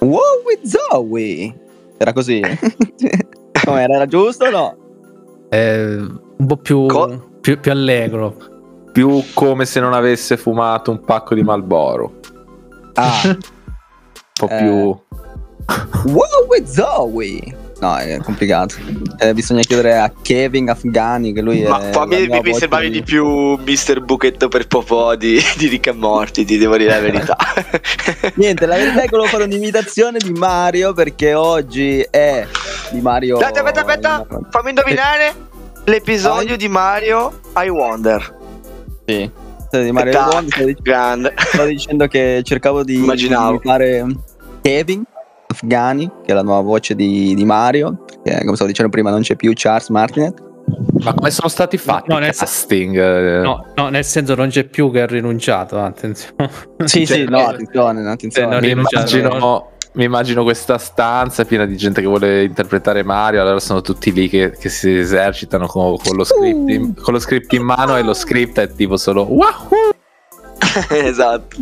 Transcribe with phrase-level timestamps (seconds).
[0.00, 1.54] Wow with Zoe.
[1.98, 2.40] Era così?
[3.64, 3.94] Com'era?
[3.94, 4.76] Era giusto o no?
[5.48, 8.36] È un po' più, Co- più, più allegro.
[8.92, 12.18] Più come se non avesse fumato un pacco di Malboro.
[12.94, 13.38] Ah, Un
[14.32, 14.56] po' Eh.
[14.56, 16.12] più...
[16.12, 17.56] wow with Zoe.
[17.80, 18.74] No, è complicato.
[19.18, 23.02] Eh, bisogna chiedere a Kevin Afghani che lui Ma è la mi, mi sembravi di
[23.02, 24.02] più Mr.
[24.02, 27.36] Buchetto per Popò di, di Rick e Morty, ti devo dire la verità.
[28.36, 32.46] Niente, la verità è che volevo fare un'imitazione di Mario perché oggi è
[32.90, 33.38] di Mario.
[33.38, 35.34] Aspetta, aspetta, aspetta, fammi indovinare
[35.84, 36.56] l'episodio Vai.
[36.58, 38.38] di Mario I Wonder.
[39.06, 39.30] Sì.
[39.70, 41.34] Di Mario Dai, Bond, stavo, dic- grande.
[41.36, 43.50] stavo dicendo che cercavo di Immaginavo.
[43.50, 44.06] imitare
[44.60, 45.04] Kevin
[45.50, 48.04] Afghani, che è la nuova voce di, di Mario.
[48.22, 50.48] Perché, come stavo dicendo prima, non c'è più Charles Martinet.
[51.02, 53.42] Ma come sono stati fatti No, i nel casting?
[53.42, 56.48] No, no, nel senso non c'è più che ha rinunciato, attenzione.
[56.84, 58.50] Sì, Cioè, sì, no, attenzione, attenzione.
[58.50, 63.58] non mi, immagino, mi immagino questa stanza piena di gente che vuole interpretare Mario, allora
[63.58, 67.52] sono tutti lì che, che si esercitano con, con lo script in, con lo script
[67.54, 69.90] in mano e lo script è tipo solo Wahoo!
[70.90, 71.56] esatto.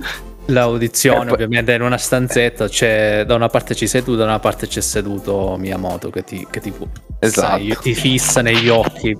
[0.51, 4.25] L'audizione, Eh, poi- ovviamente, in una stanzetta c'è da una parte ci sei tu, da
[4.25, 6.73] una parte c'è seduto Miyamoto che ti, che ti,
[7.19, 7.47] Esatto.
[7.49, 9.17] sai, ti fissa negli occhi.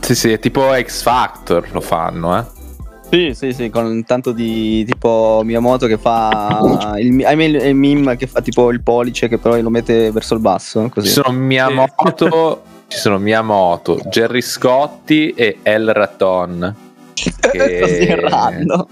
[0.00, 2.44] Sì, sì, è tipo X Factor lo fanno, eh.
[3.08, 8.16] Sì, sì, sì, con tanto di tipo Miyamoto che fa il, I mean, il meme
[8.16, 11.08] che fa tipo il pollice che però lo mette verso il basso, Ci così.
[11.10, 16.74] sono Miyamoto, ci sono Miyamoto, Jerry Scotti e El Raton
[17.40, 18.86] così random.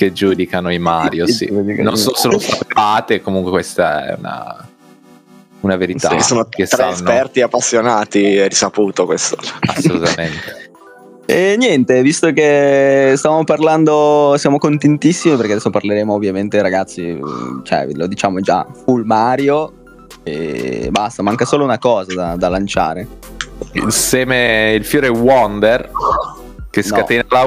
[0.00, 1.46] Che giudicano i Mario, sì.
[1.50, 4.66] Non so se lo sapete, comunque questa è una,
[5.60, 6.08] una verità.
[6.08, 9.36] Sì, sono che tre sanno esperti appassionati, è risaputo questo.
[9.60, 10.68] assolutamente.
[11.30, 17.20] E niente, visto che stavamo parlando, siamo contentissimi perché adesso parleremo ovviamente ragazzi, eh,
[17.62, 19.72] cioè lo diciamo già, full Mario
[20.24, 23.06] e basta, manca solo una cosa da, da lanciare.
[23.74, 25.90] Il seme, il fiore Wonder
[26.70, 26.86] che No.
[26.86, 27.44] scatena la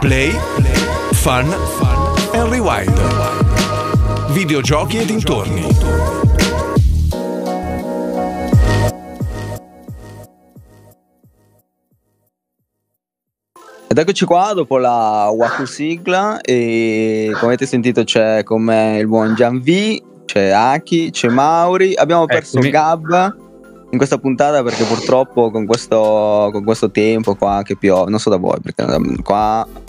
[0.00, 0.30] Play,
[1.12, 1.52] fun,
[2.32, 2.90] and rewind.
[4.32, 5.66] Videogiochi e dintorni.
[13.88, 19.06] Ed eccoci qua dopo la Waku sigla e come avete sentito c'è con me il
[19.06, 22.70] buon Gian V, c'è Aki, c'è Mauri, abbiamo perso Eccomi.
[22.70, 23.49] Gab
[23.92, 28.30] in questa puntata perché purtroppo con questo, con questo tempo qua che piove, non so
[28.30, 29.84] da voi perché um, qua um,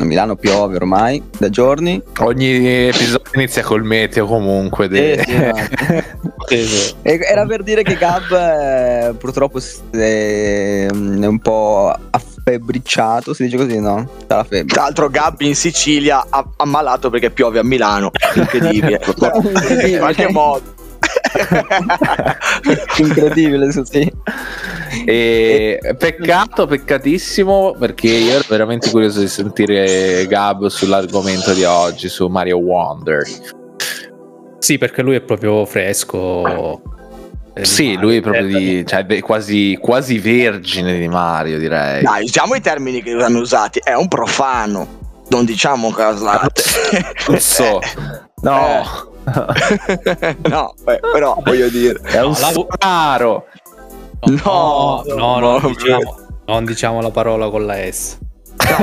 [0.00, 2.00] a Milano piove ormai da giorni.
[2.20, 4.88] Ogni episodio inizia col meteo comunque.
[4.88, 6.96] de- Eh, sì, esatto.
[7.02, 13.44] E- Era per dire che Gab eh, purtroppo s- è, è un po' affebbricciato, si
[13.44, 14.08] dice così, no?
[14.26, 14.64] Febbre.
[14.64, 18.10] Tra l'altro Gabby in Sicilia ha ammalato perché piove a Milano.
[18.34, 19.00] Incredibile.
[19.86, 20.72] in qualche modo.
[22.98, 24.12] Incredibile, sì.
[25.06, 32.26] E peccato, peccatissimo, perché io ero veramente curioso di sentire Gab sull'argomento di oggi, su
[32.28, 33.22] Mario Wonder.
[34.58, 36.80] Sì, perché lui è proprio fresco.
[37.54, 42.02] Eh, Sì, lui è proprio Eh, di, cioè, beh, quasi, quasi vergine di Mario, direi.
[42.02, 43.80] Dai, usiamo i termini che hanno usati.
[43.82, 45.02] È un profano.
[45.28, 46.62] Non diciamo caslate.
[47.28, 47.80] Non so.
[48.44, 49.13] No,
[50.48, 52.00] no, beh, però voglio dire.
[52.02, 53.46] è un sfaro.
[54.26, 58.18] No, no, no, no, non, diciamo, non diciamo la parola con la S.
[58.56, 58.78] No,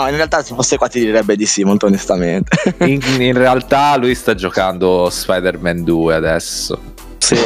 [0.00, 2.74] no, in realtà se fosse qua ti direbbe di sì, molto onestamente.
[2.80, 6.78] In, in realtà lui sta giocando Spider-Man 2 adesso.
[7.18, 7.36] Sì.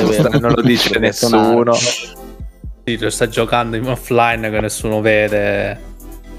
[0.40, 1.74] Non lo dice nessuno.
[1.74, 5.92] Sì, lo sta giocando in offline che nessuno vede.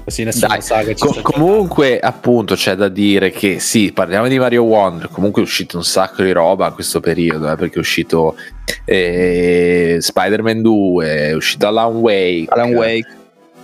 [0.06, 3.90] Così nessuno Dai, sa che ci co- sta comunque appunto c'è da dire che sì,
[3.90, 7.56] parliamo di Mario Wonder, comunque è uscito un sacco di roba in questo periodo, eh,
[7.56, 8.36] perché è uscito
[8.84, 13.08] eh, Spider-Man 2, è uscito Alan Wake, Alan Wake.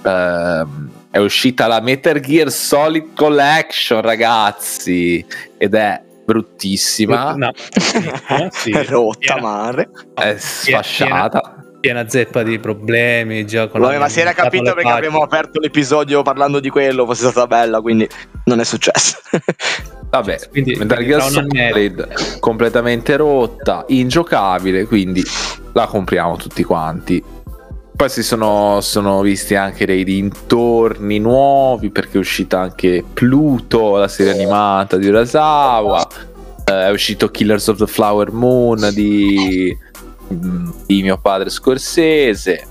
[0.03, 5.25] ehm, è uscita la Metal Gear Solid Collection, ragazzi,
[5.57, 7.53] ed è bruttissima, No,
[8.31, 8.73] no, sì.
[8.73, 9.89] Rotta mare.
[10.15, 11.62] è sfasciata.
[11.83, 13.45] Piena zeppa di problemi.
[13.45, 17.05] Già con Vabbè, la- ma si era capito perché abbiamo aperto l'episodio parlando di quello,
[17.05, 18.09] fosse stata bella, quindi
[18.45, 19.19] non è successo.
[20.09, 21.23] Vabbè, Quindi- Metal Gear.
[21.23, 25.23] Solid completamente rotta, ingiocabile, quindi
[25.73, 27.23] la compriamo tutti quanti.
[27.95, 34.09] Poi si sono, sono visti anche dei dintorni nuovi perché è uscita anche Pluto, la
[34.09, 36.07] serie animata di Urasawa.
[36.65, 39.77] Eh, è uscito Killers of the Flower Moon di,
[40.87, 42.67] di mio padre Scorsese.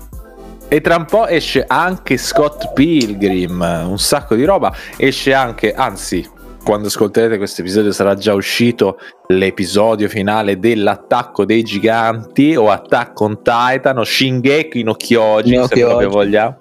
[0.68, 4.74] E tra un po' esce anche Scott Pilgrim, un sacco di roba.
[4.96, 6.26] Esce anche, anzi,
[6.64, 8.98] quando ascolterete questo episodio sarà già uscito
[9.28, 15.74] l'episodio finale dell'attacco dei giganti o Attack on Titan o Shingeki no Kyoji, No se
[15.74, 15.88] Kyoji.
[15.90, 16.58] proprio vogliamo.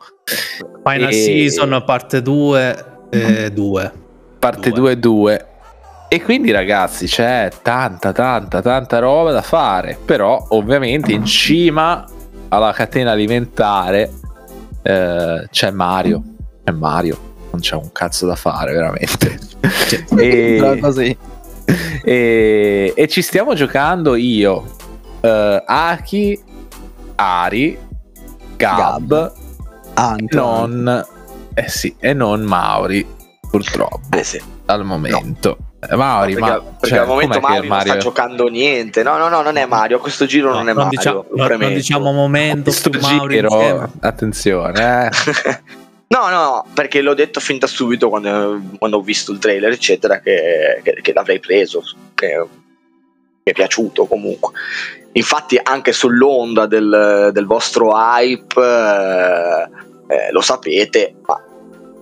[0.83, 3.92] Final E- Season, parte 2 e 2.
[4.39, 4.95] Parte Due.
[5.00, 5.45] 2-2.
[6.13, 12.06] E quindi ragazzi c'è tanta tanta tanta roba da fare, però ovviamente in cima
[12.50, 14.12] alla catena alimentare
[14.81, 16.22] eh, c'è Mario,
[16.66, 17.18] c'è Mario,
[17.52, 19.40] non c'è un cazzo da fare veramente.
[20.10, 21.18] Però e, così.
[22.04, 24.66] e- e ci stiamo giocando io,
[25.22, 26.42] eh, Aki,
[27.16, 27.78] Ari,
[28.58, 29.34] Gab, Gab.
[29.94, 30.36] Anche.
[30.36, 31.06] non,
[31.54, 33.08] eh sì, e non Mauri,
[33.50, 34.42] purtroppo Eh sì.
[34.66, 35.58] al momento.
[35.58, 39.04] Eh, Mauri, perché, ma perché cioè, al momento che Mario, non sta giocando niente.
[39.04, 40.00] No, no, no, non è Mario.
[40.00, 40.89] Questo giro non è non, Mario.
[40.98, 45.10] diciamo, lo non- diciamo momento questo su Mauri giro, attenzione, eh.
[46.12, 50.19] No, no, perché l'ho detto fin da subito quando, quando ho visto il trailer, eccetera,
[50.19, 51.81] che, che- che l'avrei preso,
[52.13, 52.48] che mi
[53.44, 54.51] è piaciuto comunque.
[55.13, 61.42] Infatti, anche sull'onda del, del vostro hype, eh, eh, lo sapete, ma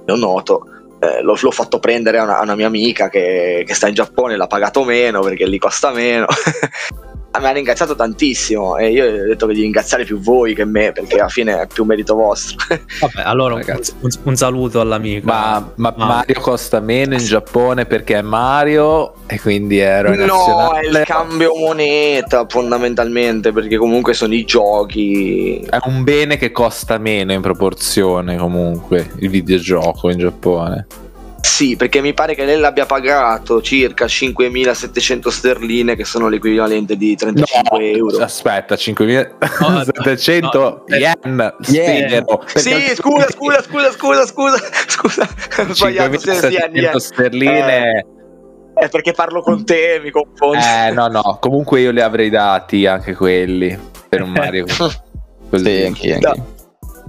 [0.06, 0.66] lo noto.
[1.00, 3.94] Eh, l'ho, l'ho fatto prendere a una, a una mia amica che, che sta in
[3.94, 6.26] Giappone, l'ha pagato meno perché lì costa meno.
[7.40, 10.92] mi ha ringraziato tantissimo e io ho detto che di ringraziare più voi che me
[10.92, 12.58] perché alla fine è più merito vostro.
[13.00, 13.94] Vabbè, allora un, Ragazzi.
[14.00, 15.28] un- un saluto all'amico.
[15.28, 16.06] Ma, ma Ah.
[16.06, 21.02] Mario costa meno in Giappone perché è Mario e quindi è eroe No, è il
[21.06, 25.60] cambio moneta fondamentalmente perché comunque sono i giochi.
[25.70, 30.88] È un bene che costa meno in proporzione comunque il videogioco in Giappone.
[31.42, 37.16] Sì, perché mi pare che lei l'abbia pagato circa 5.700 sterline che sono l'equivalente di
[37.16, 38.24] 35 euro.
[38.24, 41.54] Aspetta, 5.700 no, eh, yen.
[41.68, 42.26] yen.
[42.56, 44.58] Sì, scusa, scusa, scusa, scusa, scusa,
[44.88, 45.28] scusa,
[45.68, 47.00] ho sbagliato, sì, sì, yen, 5.700 yen.
[47.00, 48.06] sterline.
[48.74, 50.58] È perché parlo con te, mi confondo.
[50.58, 53.78] Eh, no, no, comunque io li avrei dati anche quelli
[54.08, 54.66] per un Mario
[55.50, 55.64] così.
[55.64, 56.56] Sì, anch'io, anch'io.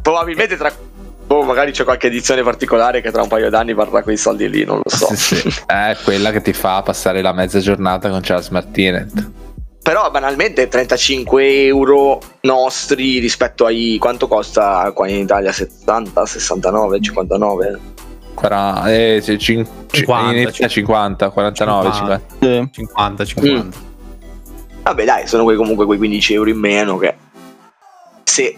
[0.03, 0.73] Probabilmente tra...
[1.31, 4.65] boh, magari c'è qualche edizione particolare che tra un paio d'anni varrà quei soldi lì,
[4.65, 5.15] non lo so.
[5.15, 5.63] Sì, sì.
[5.65, 9.31] È quella che ti fa passare la mezza giornata con Charles Martinet.
[9.81, 17.81] Però banalmente 35 euro nostri rispetto ai quanto costa qua in Italia 70, 69, 59.
[18.35, 22.21] 40, eh, sì, cin- 50, inizia a 50, 49, 50.
[22.41, 22.45] 50.
[22.45, 22.71] Sì.
[22.73, 23.79] 50, 50.
[24.83, 27.15] Vabbè, dai, sono quei, comunque quei 15 euro in meno che
[28.25, 28.57] se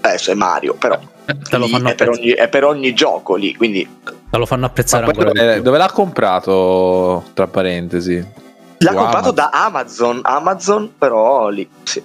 [0.00, 3.36] adesso è Mario, però Eh, Te lo, fanno è, per ogni, è per ogni gioco
[3.36, 5.62] lì, quindi te lo fanno apprezzare ancora dove, più.
[5.62, 8.16] dove l'ha comprato, tra parentesi?
[8.78, 9.34] l'ha Su comprato Amazon.
[9.34, 12.02] da Amazon, Amazon però lì, sì.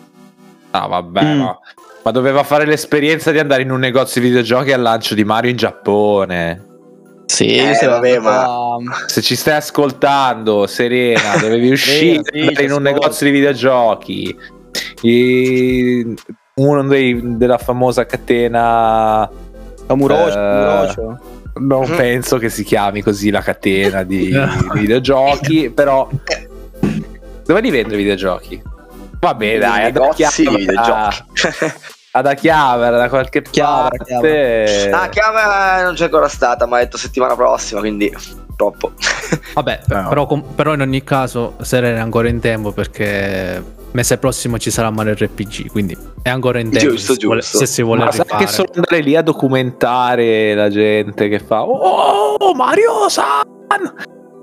[0.72, 1.40] Ah, vabbè, Mm.
[1.40, 1.58] ma,
[2.04, 5.50] ma doveva fare l'esperienza di andare in un negozio di videogiochi al lancio di Mario
[5.50, 6.66] in Giappone.
[7.26, 8.78] Sì, Eh, se vabbè, ma...
[9.08, 12.80] Se ci stai ascoltando, Serena, dovevi uscire sì, ci in un ascolto.
[12.80, 14.38] negozio di videogiochi.
[15.02, 16.14] E
[16.58, 19.30] uno dei- della famosa catena.
[19.88, 21.20] Kamurocho, Eh, Kamurocho.
[21.60, 21.96] Non Mhm.
[21.96, 24.34] penso che si chiami così la catena di, di
[24.74, 26.08] videogiochi, però.
[27.46, 28.62] Dove li vende i videogiochi?
[29.20, 30.48] Vabbè, dai, ad videogiochi.
[32.12, 34.90] ad Akihabara, da qualche Chiavara, parte.
[34.92, 38.12] ah, chiama non c'è ancora stata, ma ha detto settimana prossima, quindi
[38.56, 38.92] troppo.
[39.56, 40.08] Vabbè, No.
[40.10, 43.64] però, com- però in ogni caso Serena è ancora in tempo perché
[43.98, 47.40] mese prossimo ci sarà Mario RPG, quindi è ancora in tempo Giusto, se, si vuole,
[47.42, 47.58] giusto.
[47.58, 48.46] se si vuole Ma sai rifare.
[48.46, 53.42] che solo andare lì a documentare la gente che fa Oh Mario San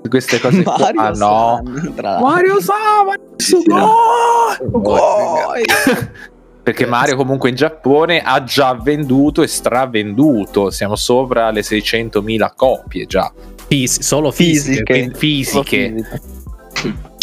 [0.09, 2.27] Queste cose qua Mario ah, no San, tra l'altro.
[2.29, 4.71] Mario San Mario Sì, sì, Sugoi!
[4.83, 5.65] Poi-
[6.65, 13.07] Perché Mario comunque in Giappone ha già venduto e stravenduto Siamo sopra le 600.000 copie
[13.07, 13.33] già
[13.69, 15.91] Fisi- solo fisiche, Fisiche.
[15.93, 16.13] quindi-
[16.75, 17.14] Fisiche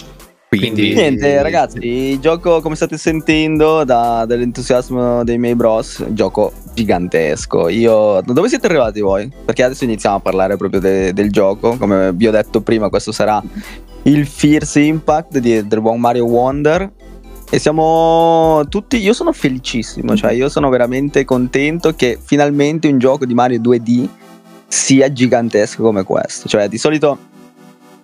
[0.58, 7.70] Quindi- Niente, ragazzi, il gioco, come state sentendo da- dall'entusiasmo dei miei bros, gioco gigantesco.
[7.70, 9.31] Io, dove siete arrivati voi?
[9.46, 11.77] Perché adesso iniziamo a parlare proprio de- del gioco.
[11.77, 13.41] Come vi ho detto prima, questo sarà
[14.03, 16.91] il Fierce Impact di, del buon Mario Wonder.
[17.50, 18.98] E siamo tutti.
[18.98, 24.05] Io sono felicissimo, cioè, io sono veramente contento che finalmente un gioco di Mario 2D
[24.67, 26.50] sia gigantesco come questo.
[26.50, 27.29] Cioè, di solito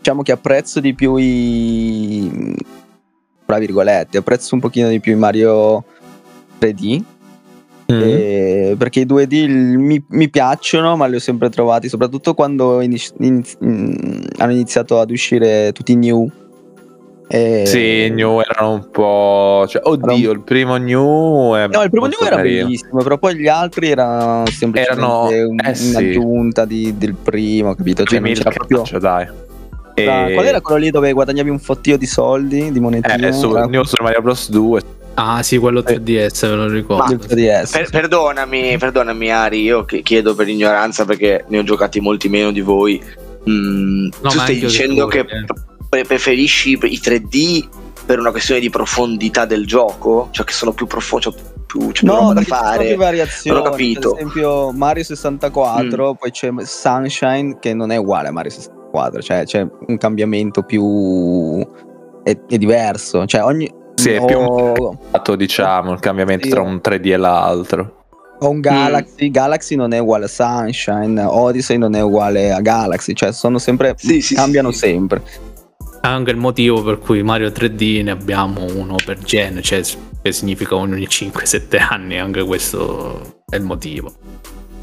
[0.08, 2.56] diciamo che apprezzo di più i
[3.46, 5.84] tra virgolette apprezzo un pochino di più i Mario
[6.60, 7.04] 3D
[7.90, 8.02] Mm.
[8.04, 12.82] eh, perché i 2D il- mi, mi piacciono ma li ho sempre trovati soprattutto quando
[12.82, 13.94] iniz- iniz- mm,
[14.40, 16.30] hanno iniziato ad uscire tutti i new
[17.30, 17.64] E...
[17.66, 19.66] Sì, New erano un po'.
[19.68, 21.56] Cioè, oddio, il primo New.
[21.56, 22.64] È No, il primo New era carino.
[22.64, 25.90] bellissimo, però poi gli altri erano semplicemente Erano- un- eh sì.
[25.90, 28.06] un'aggiunta di- del primo, capito?
[28.06, 28.82] Cioè, non c'era proprio...
[29.00, 29.28] dai.
[30.04, 33.30] Tra- E- Qual era quello lì dove guadagnavi un fottio di soldi, di monetine?
[33.30, 34.82] Eh, su Era New Super Mario Bros 2.
[35.16, 37.16] Ah, sì, quello 3DS, ve lo ricordo.
[37.16, 37.72] del 3DS.
[37.72, 42.52] Per- perdonami, perdonami Ari, io che chiedo per ignoranza perché ne ho giocati molti meno
[42.52, 43.02] di voi.
[43.50, 45.26] Mm, No, tu stai dicendo che eh.
[45.90, 47.68] pre- preferisci i 3D
[48.06, 50.28] per una questione di profondità del gioco?
[50.32, 51.34] Cioè che sono più profondi, cioè
[51.66, 52.88] più, c'è più roba da fare.
[52.90, 53.58] più variazioni.
[53.58, 54.12] Non ho capito.
[54.12, 55.06] Ad esempio, Mario Mm.
[55.06, 58.77] 64, poi c'è Sunshine che non è uguale a Mario 64,
[59.20, 61.66] cioè c'è un cambiamento più.
[62.24, 63.26] è, è diverso.
[63.26, 63.72] Cioè, ogni.
[63.96, 66.52] Sì, è più Fatto, diciamo, il cambiamento Sì.
[66.52, 67.94] tra un 3D e l'altro.
[68.40, 69.32] o un Galaxy.
[69.32, 73.96] Galaxy non è uguale a Sunshine, Odyssey non è uguale a Galaxy, cioè sono sempre.
[73.98, 74.78] Sì, sì, cambiano sì.
[74.78, 75.24] sempre.
[76.02, 79.82] Anche il motivo per cui Mario 3D ne abbiamo uno per gen, cioè
[80.22, 84.14] che significa uno ogni 5-7 anni, anche questo è il motivo.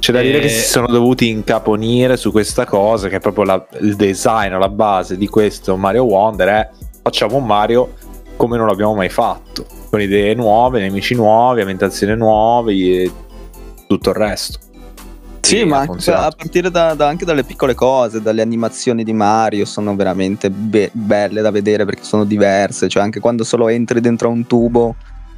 [0.04, 3.44] C'è da dire Eh, che si sono dovuti incaponire su questa cosa, che è proprio
[3.44, 6.68] la- il design la base di questo Mario Wonder è
[7.00, 7.94] facciamo un Mario
[8.36, 13.10] come non l'abbiamo mai fatto, con idee nuove, nemici nuovi, ambientazioni nuove e
[13.86, 14.58] tutto il resto.
[15.40, 19.64] Sì, E ma a partire da, da- anche dalle piccole cose, dalle animazioni di Mario
[19.64, 24.28] sono veramente be- belle da vedere perché sono diverse, cioè anche quando solo entri dentro
[24.28, 24.96] a un tubo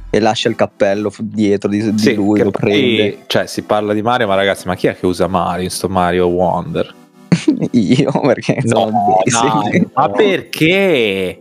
[0.09, 3.17] e lascia il cappello dietro di, di Sì, lui, che lo poi, prende.
[3.27, 5.89] cioè, si parla di Mario, ma ragazzi, ma chi è che usa Mario in sto
[5.89, 6.93] Mario Wonder?
[7.71, 9.69] Io perché sono basic.
[9.71, 11.39] dai, ma perché?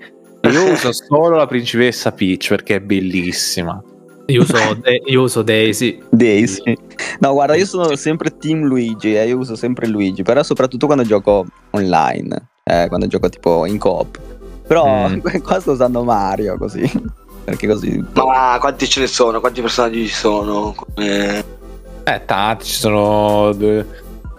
[0.51, 3.83] Io uso solo la principessa Peach perché è bellissima.
[4.27, 6.01] Io uso, De- io uso Daisy.
[6.11, 6.77] Daisy.
[7.21, 11.05] No, guarda, io sono sempre team Luigi, eh, io uso sempre Luigi, però soprattutto quando
[11.05, 14.19] gioco online, eh, quando gioco tipo in coop.
[14.67, 15.19] Però Mm.
[15.43, 16.83] qua sto usando Mario così,
[17.47, 18.05] perché così...
[18.15, 19.39] Ma quanti ce ne sono?
[19.39, 20.75] Quanti personaggi ci sono?
[20.97, 21.45] Eh,
[22.03, 23.55] Eh, tanti, ci sono...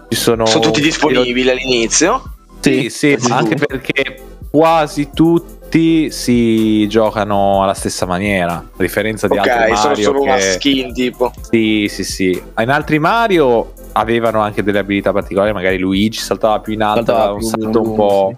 [0.09, 2.21] Ci sono, sono tutti disponibili all'inizio?
[2.59, 3.29] Sì, sì, Sì.
[3.29, 9.77] ma anche perché quasi tutti si giocano alla stessa maniera, a differenza di altri Ok,
[9.77, 10.41] sono Mario solo una che...
[10.41, 11.31] skin tipo.
[11.49, 12.41] Sì, sì, sì.
[12.59, 17.31] In altri Mario avevano anche delle abilità particolari, magari Luigi saltava più in alto, Saltava
[17.33, 18.33] un salto un po'...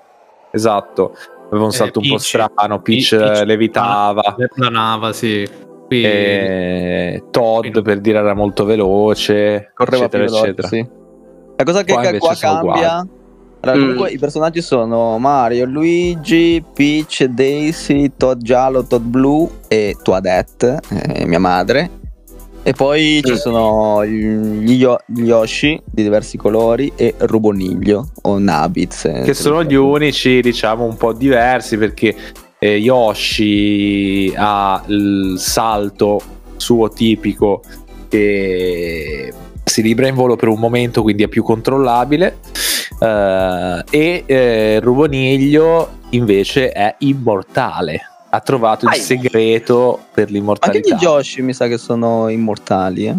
[0.52, 1.16] Esatto,
[1.50, 4.36] aveva un Eh, salto un po' strano, Peach, Peach- levitava.
[4.38, 5.48] Le planava, sì.
[5.88, 10.68] Qui E Todd Quindi- per dire era molto veloce, correva eccetera, più veloce, eccetera.
[10.68, 10.88] sì.
[11.58, 13.08] La cosa che Qua qua cambia.
[13.62, 14.14] Allora, Mm.
[14.14, 21.40] i personaggi sono Mario, Luigi, Peach, Daisy, Todd giallo, Todd blu e Toadette, eh, mia
[21.40, 21.90] madre.
[22.62, 23.36] E poi ci Mm.
[23.36, 29.06] sono gli, Yo- gli Yoshi di diversi colori e Ruboniglio o Nabitz.
[29.06, 32.16] eh, che sono gli unici, diciamo, un po' diversi perché
[32.60, 36.22] eh, Yoshi ha il salto
[36.58, 37.62] suo tipico
[38.10, 39.32] che
[39.64, 42.38] si libera in volo per un momento, quindi è più controllabile.
[43.02, 48.02] eh, e eh, Ruboniglio invece è immortale.
[48.32, 49.00] Ha trovato il Ai.
[49.00, 50.96] segreto per Anche l'immortalità.
[50.96, 53.08] gli Yoshi mi sa che sono immortali.
[53.08, 53.16] Eh?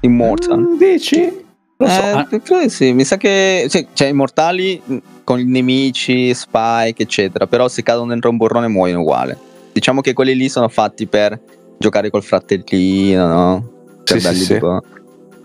[0.00, 0.58] Immortal.
[0.58, 1.40] Mm, dici?
[1.76, 2.00] Lo so.
[2.00, 7.02] Eh, credo di sì, mi sa che sì, cioè immortali mh, con i nemici, Spike,
[7.02, 9.36] eccetera, però se cadono dentro un burrone muoiono uguale.
[9.72, 11.38] Diciamo che quelli lì sono fatti per
[11.78, 13.70] giocare col fratellino, no?
[14.04, 14.52] Per Sì, sì, sì.
[14.54, 14.80] tipo,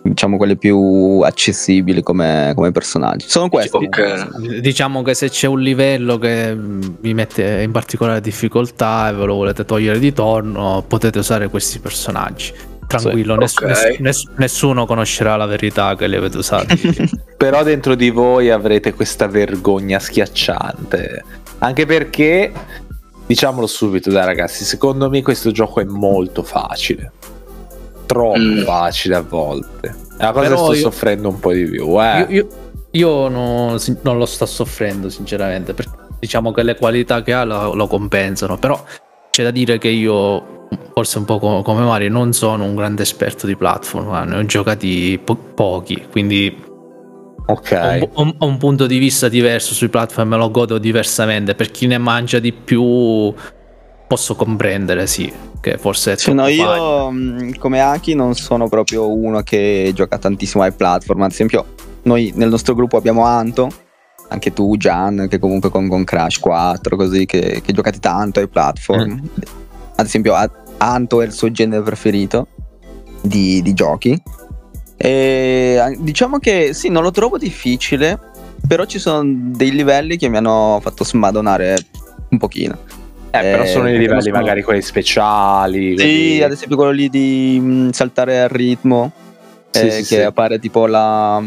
[0.09, 3.27] diciamo quelli più accessibili come, come personaggi.
[3.27, 3.75] Sono questi.
[3.75, 4.59] Ok.
[4.59, 9.35] Diciamo che se c'è un livello che vi mette in particolare difficoltà e ve lo
[9.35, 12.53] volete togliere di torno, potete usare questi personaggi.
[12.87, 16.79] Tranquillo, Sì, ness- ness- nessuno conoscerà la verità che li avete usati.
[17.35, 21.23] Però dentro di voi avrete questa vergogna schiacciante.
[21.59, 22.51] Anche perché,
[23.25, 27.11] diciamolo subito, dai ragazzi, secondo me questo gioco è molto facile.
[28.07, 28.63] Troppo Mm.
[28.63, 29.95] facile a volte.
[30.17, 32.01] È una cosa Però che sto io- soffrendo un po' di più.
[32.01, 32.19] Eh.
[32.21, 32.47] io io-
[32.91, 35.73] io non, non lo sto soffrendo, sinceramente.
[35.75, 38.57] perché diciamo che le qualità che ha lo, lo compensano.
[38.57, 38.81] Però
[39.29, 43.03] c'è da dire che io, forse un po' co- come Mario, non sono un grande
[43.03, 44.07] esperto di platform.
[44.07, 46.57] ma Ne ho giocati po- pochi, quindi
[47.45, 47.71] ok.
[47.71, 50.77] ho un, ho un- ho un punto di vista diverso sui platform, me lo godo
[50.79, 51.53] diversamente.
[51.55, 53.33] Per chi ne mangia di più,
[54.07, 59.13] posso comprendere, sì, che forse è Sì, no, io mh, come Aki non sono proprio
[59.13, 61.23] uno che gioca tantissimo ai platform.
[61.23, 61.65] Ad esempio,
[62.03, 63.69] noi nel nostro gruppo abbiamo Anto,
[64.29, 68.47] anche tu, Gian, che comunque con, con Crash 4, così che, che giocate tanto ai
[68.47, 69.29] platform.
[69.95, 72.47] Ad esempio, A- Anto è il suo genere preferito
[73.21, 74.21] di, di giochi.
[74.95, 78.19] E diciamo che sì, non lo trovo difficile,
[78.67, 79.23] però ci sono
[79.53, 81.77] dei livelli che mi hanno fatto smadonare
[82.29, 82.77] un pochino.
[83.39, 85.89] Eh, però Eh, sono i perché livelli sono- magari quelli speciali.
[85.89, 89.11] Sì, quelli- ad esempio quello lì di saltare al ritmo,
[89.71, 90.21] Sì, eh, sì, che sì.
[90.21, 91.41] appare tipo la,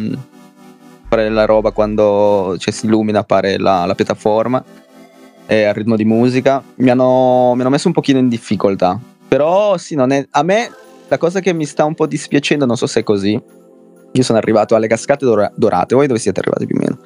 [1.04, 4.62] appare la roba quando cioè, si illumina, appare la, la piattaforma
[5.46, 6.62] eh, al ritmo di musica.
[6.76, 8.98] Mi hanno, mi hanno messo un pochino in difficoltà.
[9.26, 10.70] Però sì, non è, a me
[11.08, 13.40] la cosa che mi sta un po' dispiacendo, non so se è così,
[14.12, 16.98] io sono arrivato alle cascate dora- dorate, voi dove siete arrivati più o meno?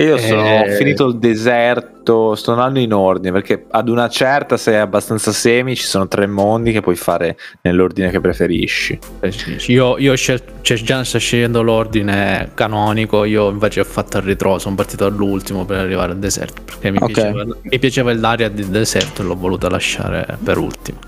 [0.00, 4.56] Io sono Eh, ho finito il deserto, sto andando in ordine perché ad una certa,
[4.56, 8.98] se è abbastanza semi, ci sono tre mondi che puoi fare nell'ordine che preferisci.
[9.20, 9.32] Eh,
[9.66, 14.24] Io, io ho scelto, cioè Gian sta scegliendo l'ordine canonico, io invece ho fatto il
[14.24, 17.12] ritroso, sono partito all'ultimo per arrivare al deserto, perché mi, Ok.
[17.12, 20.98] piaceva, mi piaceva l'area del deserto e l'ho voluta lasciare per ultimo.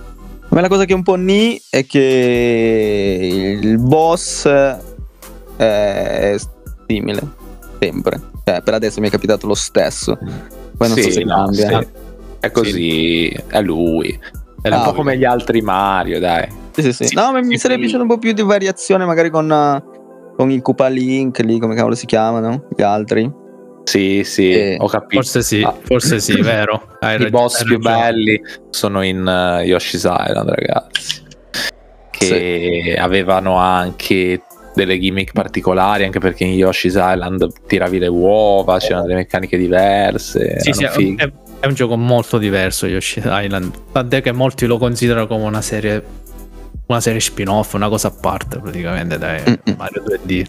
[0.48, 4.46] A me la cosa che è un po' ni è che il boss
[5.56, 6.36] è
[6.86, 7.20] simile,
[7.78, 8.20] sempre.
[8.44, 10.16] Cioè, per adesso mi è capitato lo stesso.
[10.76, 11.80] Poi non so Sì, se no, cambia.
[11.80, 11.88] sì.
[12.40, 14.18] È così, è lui.
[14.60, 14.94] È Ah, un po' ok.
[14.96, 16.48] come gli altri Mario, dai.
[16.72, 17.06] Sì, sì, sì.
[17.08, 17.88] Sì, no, ma mi sì, sarebbe sì.
[17.90, 19.82] piaciuto un po' più di variazione, magari con, eh,
[20.36, 22.66] con i Koopa Link lì, come cavolo si chiamano?
[22.76, 23.30] Gli altri.
[23.84, 25.22] Sì, sì, Eh, ho capito.
[25.22, 26.86] Forse sì, Ah, forse sì, vero.
[27.00, 27.96] Hai I rag- boss più ragione.
[28.12, 31.20] belli sono in eh, Yoshi's Island, ragazzi.
[32.10, 34.42] Che avevano anche
[34.74, 40.60] delle gimmick particolari, anche perché in Yoshi's Island tiravi le uova, c'erano delle meccaniche diverse.
[40.60, 40.90] Sì, sì, è,
[41.60, 46.20] è- un gioco molto diverso Yoshi Island, tant'è che molti lo considerano come una serie
[46.86, 49.76] una serie spin-off, una cosa a parte praticamente dai Mm-mm.
[49.76, 50.46] Mario 2D.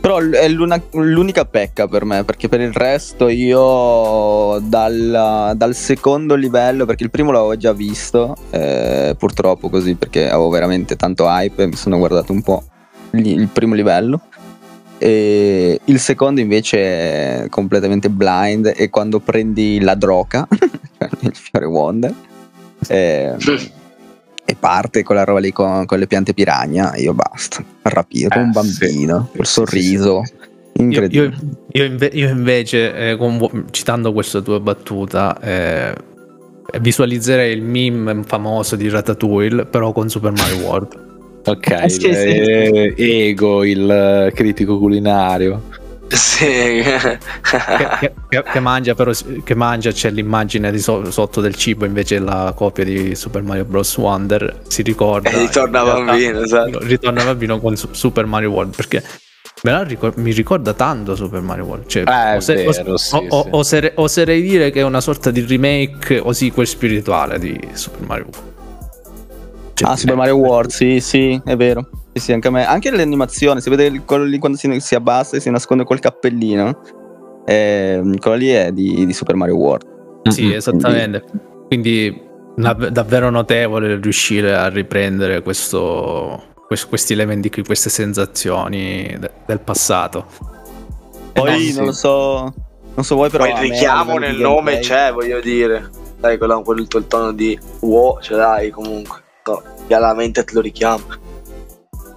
[0.00, 6.86] Però è l'unica pecca per me, perché per il resto io dal, dal secondo livello,
[6.86, 11.66] perché il primo l'avevo già visto, eh, purtroppo così, perché avevo veramente tanto hype e
[11.68, 12.64] mi sono guardato un po'
[13.12, 14.20] il primo livello.
[14.98, 20.46] E il secondo invece è completamente blind e quando prendi la droga,
[20.98, 22.14] cioè il fiore Wonder,
[22.86, 23.34] eh,
[24.44, 27.64] e parte con la roba lì con, con le piante piragna, io basta,
[28.40, 28.78] un Eh, sì.
[28.78, 30.32] bambino, col Sì, sì, sorriso, sì,
[30.76, 31.24] Io, incredibile.
[31.24, 35.94] io- io inve- io invece, eh, con- citando questa tua battuta, eh,
[36.80, 41.10] visualizzerei il meme famoso di Ratatouille, però con Super Mario World.
[41.44, 42.20] Ok, Eh, sì, il- sì.
[42.28, 45.62] eh, Ego, il eh, critico culinario.
[46.08, 46.44] Sì.
[46.84, 52.18] che, che- che- mangia, però che mangia c'è l'immagine di so- sotto del cibo invece
[52.18, 53.96] la copia di Super Mario Bros.
[53.96, 55.30] Wonder si ricorda.
[55.30, 56.78] E ritorna in realtà- bambino, esatto.
[56.80, 59.02] Ritorna bambino con Su- Super Mario World perché
[59.62, 61.86] me la ricor- mi ricorda tanto Super Mario World.
[61.86, 63.48] Cioè, Eh, è ose- vero, os- sì, o- o- sì.
[63.52, 68.26] osere- oserei dire che è una sorta di remake o sequel spirituale di Super Mario
[68.30, 68.50] World.
[69.82, 71.88] Cioè, Ah, Super Mario World, sì, sì, è vero.
[72.12, 72.64] Sì, sì, anche a me.
[72.66, 75.98] Anche l'animazione, si vede il- quello lì quando si, si abbassa e si nasconde col
[75.98, 76.80] cappellino.
[77.46, 80.30] Ehm, quello lì è di, di Super Mario World.
[80.30, 80.52] Sì, Mm-mm.
[80.54, 81.24] esattamente.
[81.66, 82.22] Quindi
[82.56, 89.60] nav- davvero notevole riuscire a riprendere questo, quest- questi elementi qui, queste sensazioni de- del
[89.60, 90.26] passato.
[91.32, 91.76] Poi Eh, sì.
[91.76, 92.54] non lo so,
[92.94, 93.44] non so voi però.
[93.44, 95.88] Poi il richiamo nel nome gameplay- c'è, voglio dire.
[96.20, 99.20] Dai, quello, quel quel tono di wow, ce l'hai comunque.
[99.44, 99.60] No,
[99.92, 101.02] chiaramente te lo richiamo.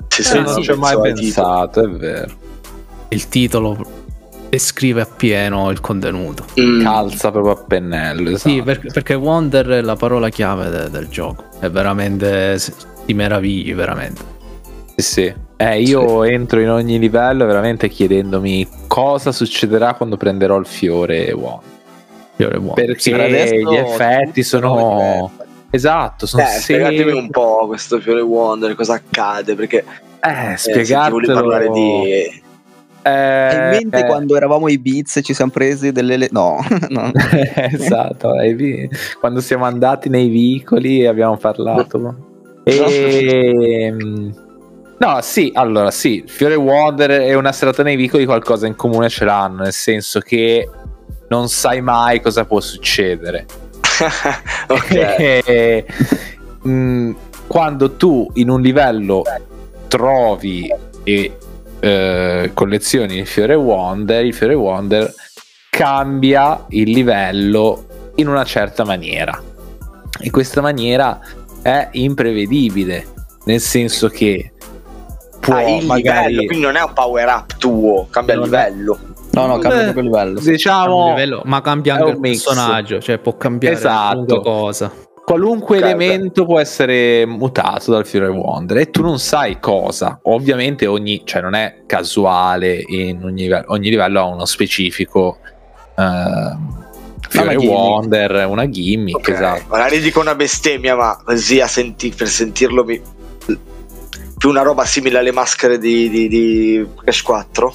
[0.07, 2.33] Ci Eh, sono non sì, ci ho mai pensato è vero.
[3.09, 3.77] Il titolo
[4.49, 6.45] descrive appieno il contenuto.
[6.57, 6.81] Mm.
[6.81, 8.29] Calza proprio a pennello.
[8.29, 8.49] Esatto.
[8.49, 11.43] Sì, perché, perché Wonder è la parola chiave de- del gioco.
[11.59, 12.57] È veramente.
[13.05, 14.21] ti meravigli, veramente.
[14.95, 15.33] Sì, sì.
[15.57, 21.69] Eh, io entro in ogni livello veramente chiedendomi cosa succederà quando prenderò il fiore Wonder.
[22.35, 22.85] Fiore Wonder.
[22.85, 25.29] Perché per gli effetti sono.
[25.75, 29.83] Esatto, sono Eh, spiegatemi semi- un po' questo fiore Wonder, cosa accade, perché
[30.21, 31.19] Eh, eh, spiegartelo.
[31.19, 32.43] di parlare di...
[33.01, 36.17] Eh, Hai in mente eh, quando eravamo i Beats e ci siamo presi delle.
[36.17, 36.57] le- No,
[36.89, 37.11] no.
[37.71, 38.31] esatto,
[39.19, 42.15] quando siamo andati nei vicoli e abbiamo parlato.
[42.63, 43.93] E...
[44.97, 49.25] No, sì, allora sì, Fiore Wonder e una serata nei vicoli qualcosa in comune ce
[49.25, 50.67] l'hanno, nel senso che
[51.27, 53.45] non sai mai cosa può succedere.
[54.67, 54.93] ok.
[55.17, 55.85] E,
[56.67, 57.13] mm,
[57.47, 59.23] quando tu in un livello
[59.87, 60.71] trovi
[61.03, 61.37] e
[61.79, 65.13] eh, collezioni il fiore Wonder, il fiore Wonder
[65.69, 69.41] cambia il livello in una certa maniera.
[70.19, 71.19] E questa maniera
[71.61, 73.07] è imprevedibile,
[73.45, 74.53] nel senso che
[75.39, 78.99] può Ah, il magari livello, quindi non è un power up tuo, cambia è- livello.
[79.35, 80.39] No, no, cambia Eh, proprio livello.
[80.39, 82.43] diciamo livello, ma cambia anche il mix.
[82.43, 84.05] personaggio, cioè può cambiare Esatto.
[84.39, 84.91] qualunque cosa.
[85.25, 90.19] qualunque Ok, elemento può essere mutato dal Fiore Wonder e tu non sai cosa.
[90.23, 95.37] Ovviamente ogni, cioè non è casuale in ogni, livello- ogni livello ha uno specifico
[97.27, 97.71] Fiore gimmick.
[97.71, 99.63] Wonder è una gimmick, Ok, esatto.
[99.69, 103.01] Magari dico una bestemmia, ma così a senti- per sentirlo mi-
[104.37, 107.73] più una roba simile alle maschere di, di, di Crash 4.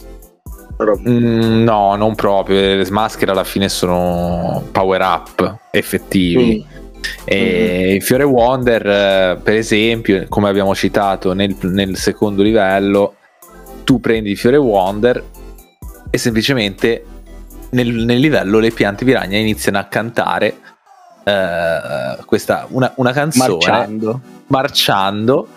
[1.08, 2.58] Mm, no, non proprio.
[2.76, 6.64] Le maschere alla fine sono power up effettivi.
[6.64, 6.78] Mm.
[7.24, 13.14] E il Fiore Wonder, eh, per esempio, come abbiamo citato nel, nel secondo livello,
[13.84, 15.22] tu prendi il Fiore Wonder
[16.10, 17.04] e semplicemente
[17.70, 20.56] nel, nel livello le piante piragna iniziano a cantare
[21.24, 24.20] eh, questa, una, una canzone Marciando.
[24.46, 25.48] marciando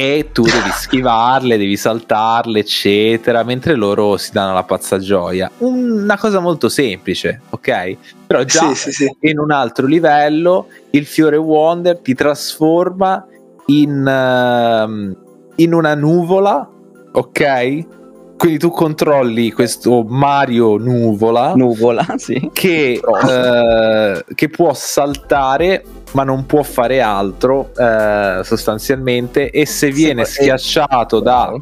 [0.00, 5.50] e tu devi schivarle, devi saltarle, eccetera, mentre loro si danno la pazza gioia.
[5.58, 7.96] Una cosa molto semplice, ok?
[8.26, 9.16] Però già Sì, sì, sì.
[9.28, 13.26] in un altro livello il fiore Wonder ti trasforma
[13.66, 15.16] in, ehm,
[15.56, 16.66] in una nuvola,
[17.12, 17.86] ok?
[18.40, 22.48] Quindi tu controlli questo Mario nuvola Nuvola, sì.
[22.54, 30.24] che, eh, che può saltare ma non può fare altro eh, sostanzialmente e se viene
[30.24, 31.52] schiacciato da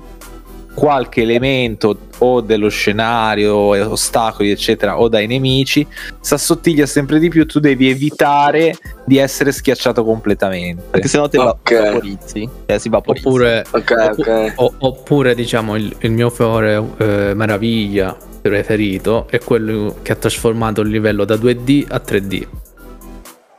[0.79, 5.85] qualche elemento o dello scenario, e ostacoli eccetera o dai nemici
[6.21, 11.83] s'assottiglia sempre di più tu devi evitare di essere schiacciato completamente Perché sennò te Ok.
[11.83, 12.49] vaporizzi.
[12.67, 13.27] Eh, si vaporizza.
[13.29, 14.53] Oppure, Ok, oppu- ok.
[14.57, 20.83] o- oppure diciamo il, il mio fiore eh, meraviglia preferito è quello che ha trasformato
[20.83, 22.47] il livello da 2D a 3D.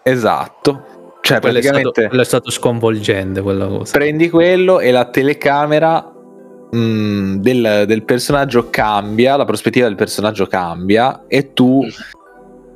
[0.04, 3.92] esatto cioè quello, è stato, praticamente quello è stato sconvolgente quella cosa.
[3.98, 6.14] prendi quello e la telecamera
[6.72, 11.86] mh, del, del personaggio cambia, la prospettiva del personaggio cambia e tu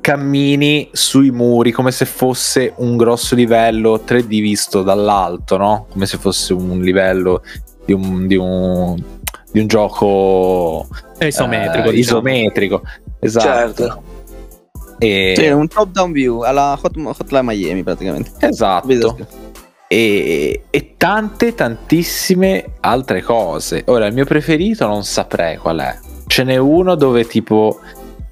[0.00, 5.86] cammini sui muri come se fosse un grosso livello 3D visto dall'alto, no?
[5.90, 7.42] Come se fosse un livello
[7.86, 9.02] di un, di un,
[9.50, 12.18] di un gioco È isometrico, eh, diciamo.
[12.20, 12.82] isometrico.
[13.18, 13.46] Esatto.
[13.46, 14.02] Certo.
[14.98, 18.30] E- Sì, un top down view alla Hot, Hotline Miami praticamente.
[18.40, 18.86] esatto.
[19.94, 23.84] E, e tante tantissime altre cose.
[23.86, 25.96] Ora, il mio preferito non saprei qual è.
[26.26, 27.78] Ce n'è uno dove tipo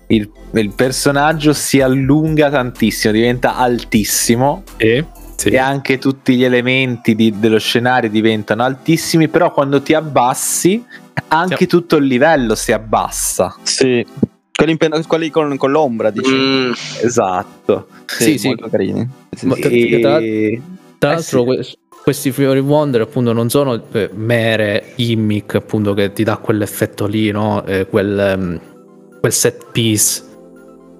[0.09, 5.05] il, il personaggio si allunga tantissimo, diventa altissimo Sì,
[5.37, 5.49] sì.
[5.51, 10.85] e anche tutti gli elementi di- dello scenario diventano altissimi, però quando ti abbassi
[11.29, 11.67] anche Sì.
[11.67, 13.55] tutto il livello si abbassa.
[13.63, 14.05] Sì.
[14.53, 16.33] Quelli, in quelli con, con l'ombra, dici.
[16.35, 16.73] Mm,
[17.03, 17.87] Esatto.
[18.07, 18.49] Sì, sì.
[18.49, 19.09] Molto carini.
[19.31, 19.61] Sì, sì.
[19.61, 20.63] E-
[21.03, 21.45] Tra Eh l'altro, sì.
[21.47, 21.67] que-
[22.05, 27.33] questi Fiori Wonder appunto non sono eh, mere gimmick appunto che ti dà quell'effetto lì,
[27.33, 27.65] no?
[27.67, 28.61] Eh, quel, ehm,
[29.19, 30.23] quel set piece.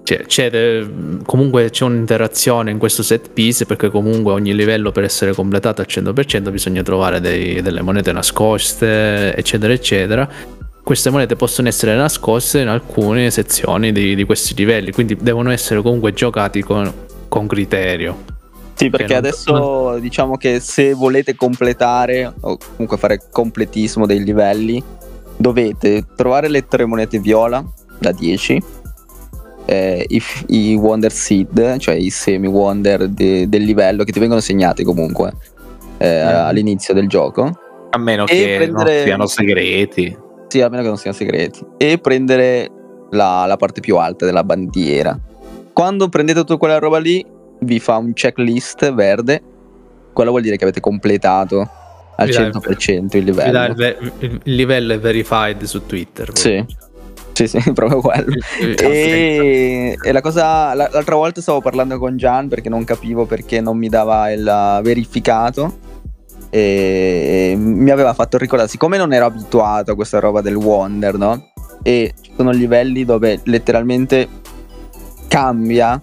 [0.03, 0.85] Cioè, c'è, eh,
[1.25, 5.87] comunque c'è un'interazione in questo set piece perché comunque ogni livello per essere completato al
[5.87, 10.27] 100% bisogna trovare dei- delle monete nascoste, eccetera, eccetera.
[10.83, 15.81] Queste monete possono essere nascoste in alcune sezioni di, di questi livelli, quindi devono essere
[15.81, 16.91] comunque giocati con,
[17.29, 18.32] con criterio.
[18.75, 24.83] Sì, perché non- adesso diciamo che se volete completare o comunque fare completismo dei livelli,
[25.37, 27.63] dovete trovare le tre monete viola
[27.99, 28.61] da 10,
[29.65, 34.41] eh, i, i Wonder Seed, cioè i semi Wonder de- del livello che ti vengono
[34.41, 35.33] segnati comunque
[35.99, 36.27] eh, Mm.
[36.47, 37.57] all'inizio del gioco.
[37.91, 40.17] a meno che prendere- non siano segreti.
[40.47, 41.63] Sì, a meno che non siano segreti.
[41.77, 42.67] E prendere
[43.11, 45.17] la, la parte più alta della bandiera.
[45.71, 47.23] Quando prendete tutta quella roba lì,
[47.63, 49.41] vi fa un checklist verde.
[50.13, 51.67] Quello vuol dire che avete completato
[52.15, 53.63] al Vi dà il- 100% il livello.
[53.65, 56.29] il, ve- il livello è verified su Twitter.
[56.37, 56.63] Sì.
[57.33, 58.31] Sì, sì, proprio quello.
[58.59, 63.59] E, e la cosa, la- l'altra volta stavo parlando con Gian perché non capivo perché
[63.59, 65.77] non mi dava il verificato.
[66.51, 71.47] E mi aveva fatto ricordare, siccome non ero abituato a questa roba del Wonder, no?
[71.81, 74.27] E ci sono livelli dove letteralmente
[75.27, 75.99] cambia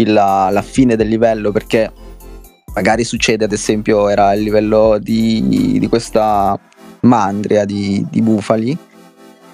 [0.00, 1.90] il- la, la fine del livello perché
[2.74, 6.58] magari succede, ad esempio, era il livello di, di questa
[7.00, 8.76] mandria di, di bufali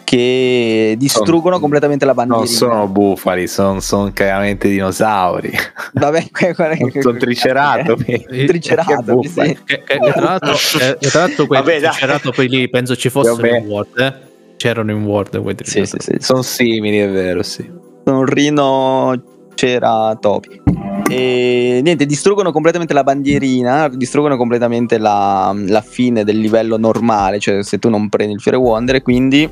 [0.04, 2.46] che distruggono completamente la bandierina.
[2.46, 3.80] Non sono bufali, sono,
[4.12, 5.50] chiaramente dinosauri.
[5.94, 6.26] Vabbè,
[7.00, 8.10] sono triceratopi.
[8.32, 9.58] Eh, Triceratopi, Che sì.
[9.64, 13.08] Che, che- che tra l'altro, eh, che tra l'altro quei Vabbè, triceratopi lì penso ci
[13.08, 13.58] fossero Vabbè.
[13.58, 13.98] in Word.
[13.98, 14.14] eh.
[14.56, 16.14] C'erano in Word quei Sì, sì, sì.
[16.18, 17.68] Sono simili, è vero, sì.
[18.04, 19.22] Sono un rino
[19.66, 20.60] ceratopi.
[21.08, 27.62] E niente, distruggono completamente la bandierina, distruggono completamente la, la fine del livello normale, cioè
[27.62, 29.48] se tu non prendi il fiore Wonder, quindi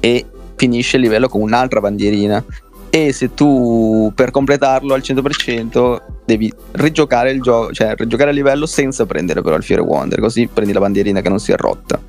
[0.00, 0.26] e
[0.56, 2.44] finisce il livello con un'altra bandierina.
[2.90, 8.64] E se tu per completarlo al 100% devi rigiocare il gioco, cioè rigiocare il livello
[8.66, 12.00] senza prendere però il fiore Wonder, così prendi la bandierina che non si è rotta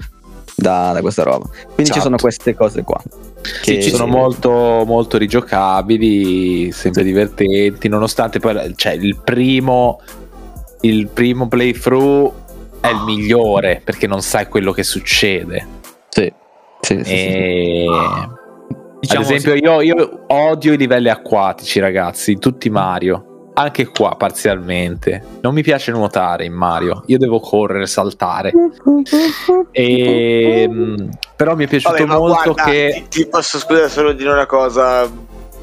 [0.55, 1.45] da, da questa roba.
[1.47, 2.01] Quindi ci Esatto.
[2.01, 3.01] sono queste cose qua.
[3.61, 9.99] Che Sì, sono molto, molto rigiocabili, sempre divertenti, nonostante poi cioè, il primo
[10.81, 12.33] il primo playthrough
[12.81, 15.65] è il migliore perché non sai quello che succede.
[16.09, 16.31] Sì,
[16.81, 17.13] sì, sì, sì.
[17.13, 17.85] E...
[18.99, 23.26] Diciamo Ad esempio, io, io odio i livelli acquatici, ragazzi, tutti Mario.
[23.59, 25.23] Anche qua parzialmente.
[25.41, 27.01] Non mi piace nuotare in Mario.
[27.07, 28.51] Io devo correre, saltare.
[29.71, 33.05] E, mm, però mi è piaciuto Vabbè, molto guarda, che.
[33.09, 35.09] ti, ti posso scusare solo dire una cosa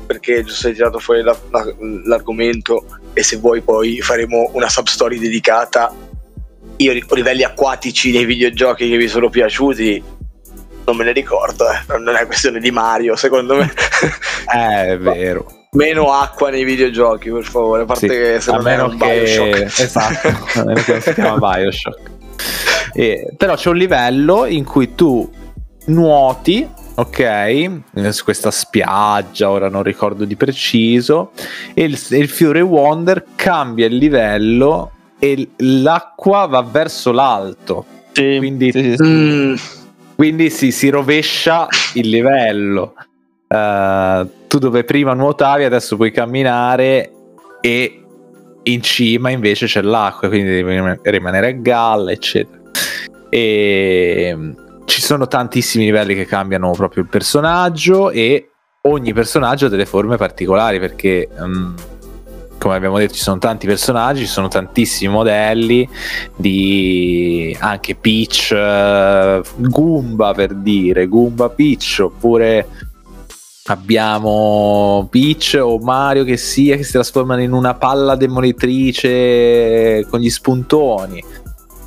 [0.07, 1.73] perché giusto hai tirato fuori la- la-
[2.05, 5.95] l'argomento e se vuoi poi faremo una substory dedicata
[6.77, 10.03] io ri- livelli acquatici dei videogiochi che mi sono piaciuti
[10.85, 11.99] non me ne ricordo eh.
[11.99, 13.73] non è questione di Mario secondo me
[14.55, 15.47] Eh, è vero.
[15.75, 19.07] Meno acqua nei videogiochi per favore a parte Sì, che se a non un che
[19.07, 20.29] Bioshock esatto,
[20.61, 22.11] a meno che non si chiama Bioshock.
[22.93, 25.31] E- però c'è un livello in cui tu
[25.87, 31.33] nuoti, ok, eh, su questa spiaggia, ora non ricordo di preciso,
[31.75, 37.85] e il, il fiore Wonder cambia il livello e l'acqua va verso l'alto.
[38.13, 39.61] Sì, quindi- sì, sì,
[40.15, 42.95] Quindi si, si rovescia il livello.
[43.55, 47.11] Eh, tu dove prima nuotavi, adesso puoi camminare
[47.61, 48.05] e
[48.65, 52.61] in cima invece c'è l'acqua, quindi devi rim- rimanere a galla, eccetera.
[53.29, 54.53] E mm,
[54.85, 58.51] ci sono tantissimi livelli che cambiano proprio il personaggio e
[58.83, 61.75] ogni personaggio ha delle forme particolari perché mm,
[62.59, 65.89] come abbiamo detto ci sono tanti personaggi, ci sono tantissimi modelli
[66.37, 72.67] di anche Peach, eh, Goomba per dire, Goomba Peach oppure
[73.67, 80.29] abbiamo Peach o Mario che sia che si trasformano in una palla demolitrice con gli
[80.29, 81.25] spuntoni.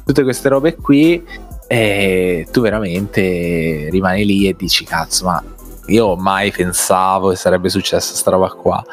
[0.06, 1.24] Tutte queste robe qui
[1.68, 5.44] e tu veramente rimani lì e dici cazzo ma
[5.88, 8.84] io mai pensavo che sarebbe successa sta roba qua.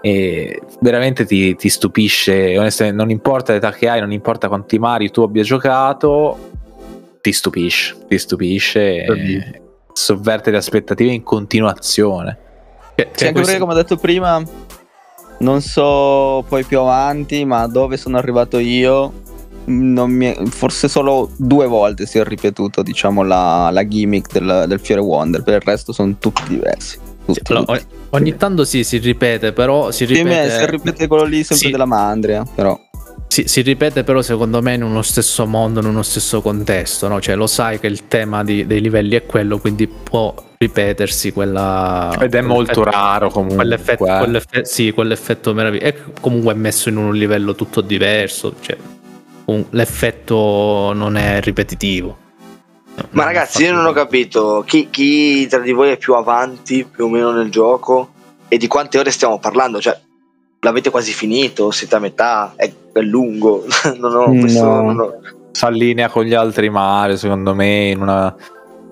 [0.00, 5.10] E veramente ti, ti stupisce onestamente non importa l'età che hai non importa quanti Mario
[5.10, 6.48] tu abbia giocato
[7.20, 9.60] ti stupisce ti stupisce e
[10.00, 12.38] sovverte le aspettative in continuazione
[12.94, 14.42] Che- Sì, che anche questo- perché come ho detto prima,
[15.38, 19.12] non so poi più avanti, ma dove sono arrivato io,
[19.66, 24.64] non mi è- forse solo due volte si è ripetuto, diciamo, la, la gimmick del,
[24.66, 26.98] del Fiore Wonder, per il resto sono tutti diversi.
[27.24, 27.86] Tutti, Allora, tutti.
[28.10, 31.36] ogni, ogni tanto sì, si ripete, però si Sì, me- ripete, si ripete quello lì
[31.44, 31.70] sempre Sì.
[31.70, 32.78] della Mandria, però.
[33.32, 37.20] Si, si ripete però secondo me in uno stesso mondo, in uno stesso contesto, no?
[37.20, 42.12] Cioè lo sai che il tema di- dei livelli è quello, quindi può ripetersi quella...
[42.20, 44.18] ed è molto quell'effetto- raro comunque Quell'effetto, eh.
[44.18, 45.86] quell'effe- sì, quell'effetto meraviglioso.
[45.88, 48.54] E comunque è messo in un livello tutto diverso.
[48.60, 48.76] Cioè,
[49.44, 52.18] un- l'effetto non è ripetitivo.
[53.10, 57.04] ma ragazzi io non ho capito chi, chi tra di voi è più avanti più
[57.04, 58.10] o meno nel gioco
[58.48, 59.98] e di quante ore stiamo parlando cioè
[60.60, 63.64] l'avete quasi finito siete a metà è, è lungo
[63.98, 64.82] non ho questo No.
[64.82, 65.20] non ho-
[65.52, 68.34] si allinea con gli altri Mario secondo me in una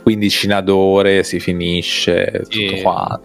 [0.02, 2.66] quindicina d'ore si finisce Sì.
[2.66, 3.20] tutto qua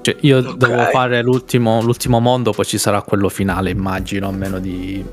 [0.00, 0.56] Cioè, io Ok.
[0.56, 5.04] devo fare l'ultimo, l'ultimo mondo, poi ci sarà quello finale, immagino, a meno di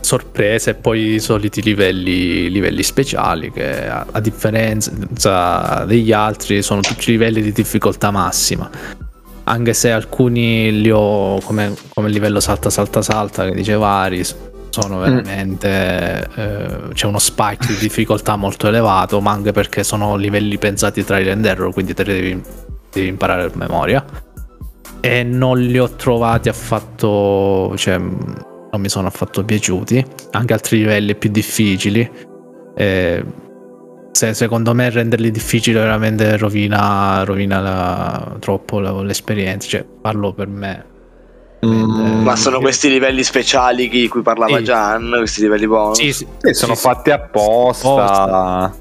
[0.00, 6.80] sorprese e poi i soliti livelli, livelli speciali che a, a differenza degli altri sono
[6.80, 8.70] tutti livelli di difficoltà massima.
[9.50, 14.24] Anche se alcuni li ho come, come il livello salta salta salta che dice vari
[14.70, 20.56] sono veramente eh, c'è uno spike di difficoltà molto elevato ma anche perché sono livelli
[20.58, 22.42] pensati tra i and error quindi te li devi
[22.92, 24.04] devi imparare a memoria.
[25.00, 30.04] E non li ho trovati affatto, cioè non mi sono affatto piaciuti.
[30.32, 32.08] Anche altri livelli più difficili.
[32.74, 33.24] Eh,
[34.20, 39.66] se- secondo me renderli difficili veramente rovina, rovina la- troppo la- l'esperienza.
[39.66, 40.84] Cioè, parlo per me.
[41.64, 44.64] Mm, ma sono questi livelli speciali di cui parlava Sì.
[44.64, 48.74] Gian questi livelli bonus Sì, sì, sì, sono fatti apposta Apposta.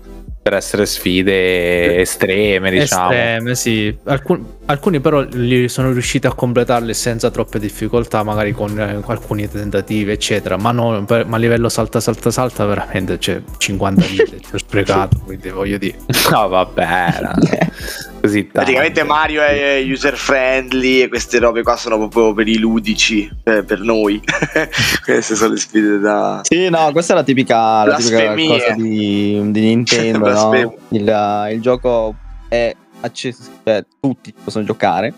[0.50, 3.96] Per essere sfide estreme diciamo Estreme, sì.
[4.06, 9.48] Alcun- alcuni però li sono riusciti a completarli senza troppe difficoltà, magari con eh, alcuni
[9.48, 10.58] tentativi, eccetera.
[10.58, 14.58] Ma, non- per- ma a livello salta, salta, salta, veramente c'è 50 vite ci ho
[14.58, 15.20] sprecato.
[15.24, 15.98] Quindi voglio dire,
[16.32, 17.34] no vabbè era
[18.20, 18.60] così tanto.
[18.60, 23.64] praticamente Mario è user friendly e queste robe qua sono proprio per i ludici per,
[23.64, 24.22] per noi
[25.04, 29.42] queste sono le sfide da Sì, no, questa è la tipica, la tipica cosa di,
[29.52, 30.76] di Nintendo, no?
[30.90, 32.16] Il, il gioco
[32.48, 35.14] è accessibile, cioè, tutti possono giocare,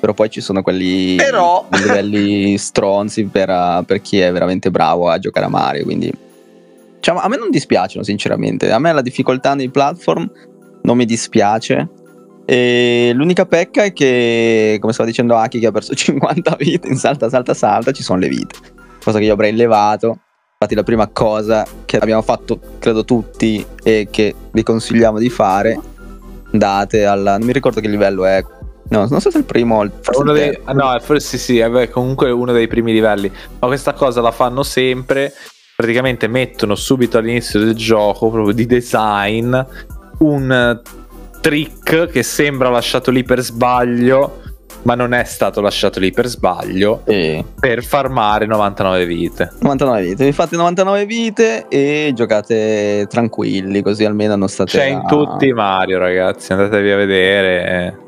[0.00, 5.08] però poi ci sono quelli Però- livelli stronzi per, uh, per chi è veramente bravo
[5.08, 6.12] a giocare a Mario, quindi
[6.96, 10.30] diciamo, a me non dispiacciono sinceramente, a me la difficoltà nei platform
[10.82, 11.88] non mi dispiace,
[12.46, 16.96] E l'unica pecca è che, come stava dicendo Aki, che ha perso 50 vite in
[16.96, 18.56] salta, salta, salta, ci sono le vite.
[19.02, 20.18] Cosa che io avrei levato.
[20.52, 25.78] Infatti, la prima cosa che abbiamo fatto, credo tutti, e che vi consigliamo di fare,
[26.52, 27.38] andate alla.
[27.38, 28.44] Non mi ricordo che livello è.
[28.86, 32.30] No, non so se è il primo il Uno dei, no, forse sì, è comunque
[32.30, 33.30] uno dei primi livelli.
[33.58, 35.32] Ma questa cosa la fanno sempre.
[35.74, 39.58] Praticamente mettono subito all'inizio del gioco, proprio di design,
[40.18, 40.80] un
[41.44, 44.40] trick che sembra lasciato lì per sbaglio,
[44.84, 47.44] ma non è stato lasciato lì per sbaglio, Sì.
[47.60, 49.50] per farmare 99 vite.
[49.60, 54.70] 99 vite, vi fate 99 vite e giocate tranquilli, così almeno non state.
[54.70, 56.52] C'è in a- tutti i Mario, ragazzi.
[56.52, 57.98] Andatevi a vedere.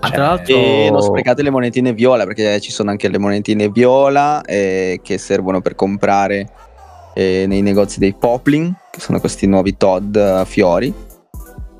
[0.00, 3.18] Ah, Cioè, tra l'altro, E non sprecate le monetine viola perché ci sono anche le
[3.18, 6.48] monetine viola eh, che servono per comprare
[7.14, 10.92] eh, nei negozi dei Poplin, che sono questi nuovi Todd eh, fiori,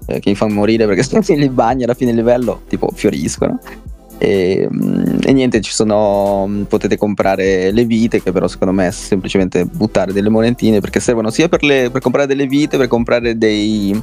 [0.07, 3.59] eh, che mi fanno morire perché se li bagni alla fine livello tipo fioriscono.
[4.19, 6.47] E, mm, e niente, ci sono.
[6.49, 11.01] mm, Potete comprare le vite, che però secondo me è semplicemente buttare delle monetine perché
[11.01, 14.01] servono sia per, le- per comprare delle vite, per comprare dei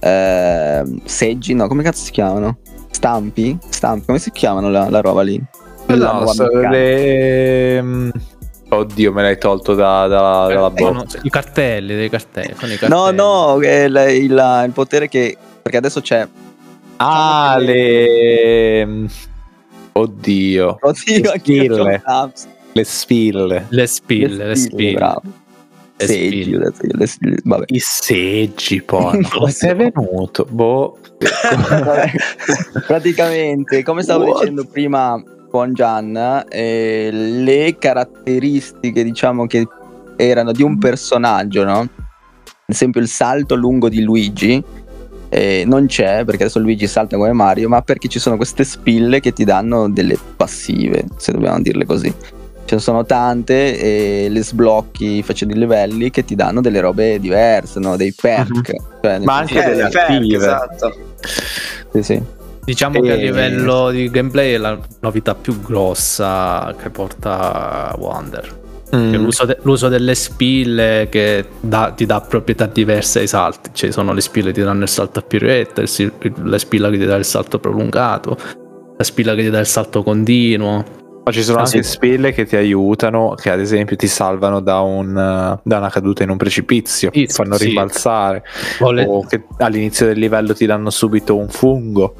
[0.00, 2.58] eh, seggi, no, come cazzo si chiamano?
[2.90, 3.58] Stampi?
[3.68, 5.40] Stampi, come si chiamano la, la roba lì?
[5.88, 6.24] No,
[6.70, 8.08] le- mm,
[8.72, 11.20] Oddio, me l'hai tolto da- da- dalla sono bocca.
[11.22, 12.54] i cartelli, dei cartelli.
[12.58, 13.16] sono i No, cartelli.
[13.16, 15.36] no, il, il- il potere che.
[15.62, 16.26] Perché adesso c'è.
[16.96, 18.88] Ah, le.
[19.94, 22.02] Oddio, Oddio, io spille.
[22.72, 23.66] le spille.
[23.68, 24.92] Le spille, le spille.
[24.94, 25.20] Bravo.
[25.98, 26.72] Le Seggi, spille.
[26.92, 27.64] le spille, Vabbè.
[27.68, 29.22] I seggi, poi.
[29.22, 30.46] Come sei venuto?
[30.48, 30.96] Boh.
[32.86, 34.38] Praticamente, come stavo What?
[34.40, 39.68] dicendo prima con Gian, eh, le caratteristiche, diciamo, che
[40.16, 41.80] erano di un personaggio, no?
[41.80, 41.88] Ad
[42.64, 44.64] esempio il salto lungo di Luigi.
[45.28, 49.20] eh, non c'è perché adesso Luigi salta come Mario, ma perché ci sono queste spille
[49.20, 52.12] che ti danno delle passive, se dobbiamo dirle così.
[52.64, 57.18] Ce ne sono tante e le sblocchi facendo i livelli che ti danno delle robe
[57.18, 57.96] diverse, no?
[57.96, 58.74] dei perk.
[59.02, 60.96] Cioè, nel Ma anche delle le perk, esatto.
[61.92, 62.22] sì, sì.
[62.64, 68.60] Diciamo che a E- livello di gameplay è la novità più grossa che porta Wonder.
[68.94, 69.14] Mm.
[69.14, 73.70] L'uso, de- l'uso delle spille che dà- ti dà proprietà diverse ai salti.
[73.72, 76.12] Ci sono le spille che ti danno il salto a pirouette, il si-
[76.44, 78.36] la spilla che ti dà il salto prolungato,
[78.96, 80.84] la spilla che ti dà il salto continuo.
[81.24, 81.88] Ma ci sono Ah, anche sì.
[81.90, 85.12] spille che ti aiutano, che ad esempio ti salvano da, un,
[85.62, 87.66] da una caduta in un precipizio, ti fanno sì.
[87.66, 88.42] rimbalzare,
[88.80, 92.14] O le, o che all'inizio del livello ti danno subito un fungo.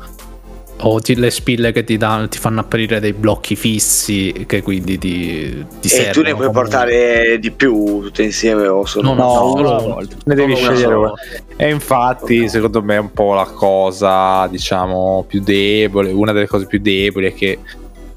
[0.85, 4.99] O ti- le spille che ti, danno, ti fanno apparire dei blocchi fissi che quindi
[4.99, 6.13] ti, ti E servono.
[6.13, 9.79] tu ne puoi come- portare di più tutte insieme o solo No, No, no, una
[9.95, 10.17] volta.
[10.25, 11.13] Ne devi scegliere una.
[11.57, 16.11] E infatti, secondo me, è un po' la cosa, diciamo, più debole.
[16.11, 17.59] Una delle cose più deboli è che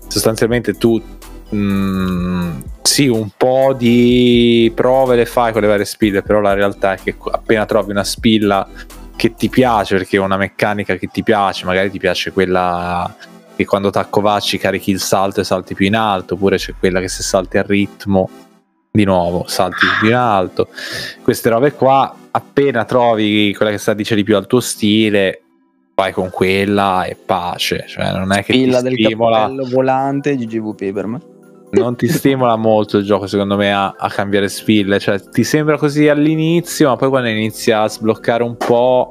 [0.08, 1.02] sostanzialmente tu.
[1.54, 2.52] mm,
[2.82, 6.98] sì, un po' di prove le fai con le varie spille, però la realtà è
[7.04, 8.68] che appena trovi una spilla
[9.16, 13.16] che ti piace, perché è una meccanica che ti piace, magari ti piace quella
[13.56, 17.08] che quando t'accovacci carichi il salto e salti più in alto, oppure c'è quella che
[17.08, 18.30] se salti al ritmo
[18.92, 20.70] di nuovo salti più in alto.
[21.22, 25.42] Queste robe qua, appena trovi quella che sta dice di più al tuo stile,
[25.96, 30.36] vai con quella e pace, cioè non è che Pilla ti del stimola, cappello volante
[30.36, 31.20] GGVP per me.
[31.80, 35.78] Non ti stimola molto il gioco secondo me a, a cambiare spille, cioè ti sembra
[35.78, 39.10] così all'inizio, ma poi quando inizia a sbloccare un po'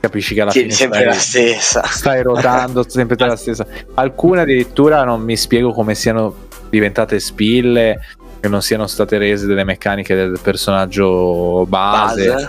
[0.00, 1.82] capisci che alla Tieni fine sempre stai- la stessa.
[1.84, 3.66] stai rotando sempre la stessa.
[3.94, 8.00] Alcune addirittura non mi spiego come siano diventate spille,
[8.40, 12.48] che non siano state rese delle meccaniche del personaggio base, Base.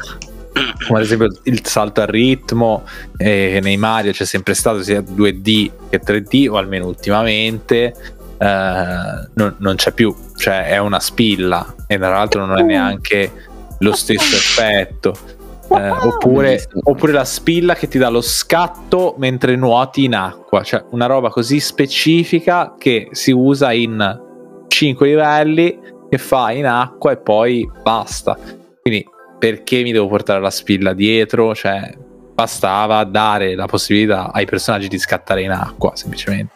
[0.85, 2.83] come ad esempio il salto al ritmo,
[3.17, 7.93] eh, nei Mario c'è sempre stato sia 2D che 3D, o almeno ultimamente.
[8.37, 13.31] Eh, non, non c'è più, cioè è una spilla e tra l'altro non è neanche
[13.79, 15.35] lo stesso effetto.
[15.69, 20.83] Eh, oppure, oppure la spilla che ti dà lo scatto mentre nuoti in acqua, cioè
[20.91, 24.21] una roba così specifica che si usa in
[24.67, 25.77] 5 livelli
[26.09, 28.37] che fa in acqua e poi basta.
[28.81, 29.05] Quindi
[29.37, 31.53] perché mi devo portare la spilla dietro?
[31.53, 31.93] Cioè
[32.33, 36.53] bastava dare la possibilità ai personaggi di scattare in acqua semplicemente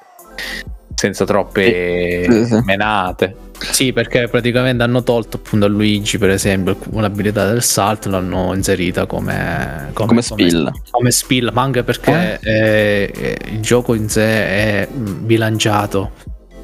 [1.02, 2.62] senza troppe Sì, sì.
[2.64, 3.36] menate.
[3.58, 9.08] Sì, perché praticamente hanno tolto appunto a Luigi, per esempio, l'abilità del salto, l'hanno inserita
[9.08, 10.72] come, Come spilla.
[10.92, 16.12] Come, spilla, ma anche perché eh, eh, il gioco in sé è bilanciato.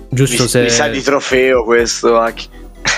[0.10, 0.62] Giusto Mi, se...
[0.62, 2.20] mi sa di trofeo questo.
[2.20, 2.48] Aki.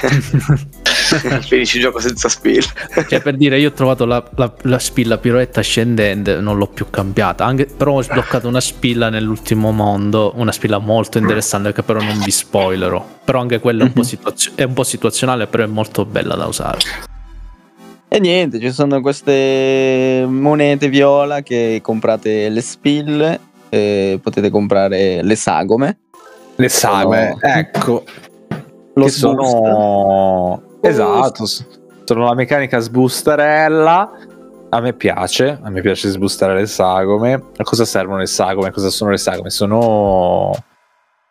[1.41, 2.67] Finisci il gioco senza spilla.
[3.07, 6.89] Cioè, per dire, io ho trovato la, la, la spilla piroetta ascendente, non l'ho più
[6.89, 7.45] cambiata.
[7.45, 12.19] Anche, però ho sbloccato una spilla nell'ultimo mondo, una spilla molto interessante che però non
[12.19, 13.05] vi spoilerò.
[13.23, 16.35] Però anche quella è un po', situazio- è un po situazionale, però è molto bella
[16.35, 16.79] da usare.
[18.11, 23.39] E niente, ci sono queste monete viola che comprate le spille,
[23.69, 25.97] eh, potete comprare le sagome.
[26.55, 28.03] Le sagome, Sono- ecco,
[28.95, 30.63] Lo che sono...
[30.81, 31.45] Esatto,
[32.03, 34.11] sono la meccanica sbustarella.
[34.71, 37.33] A me piace, a me piace sbustare le sagome.
[37.33, 38.71] A cosa servono le sagome?
[38.71, 39.49] Cosa sono le sagome?
[39.49, 40.53] Sono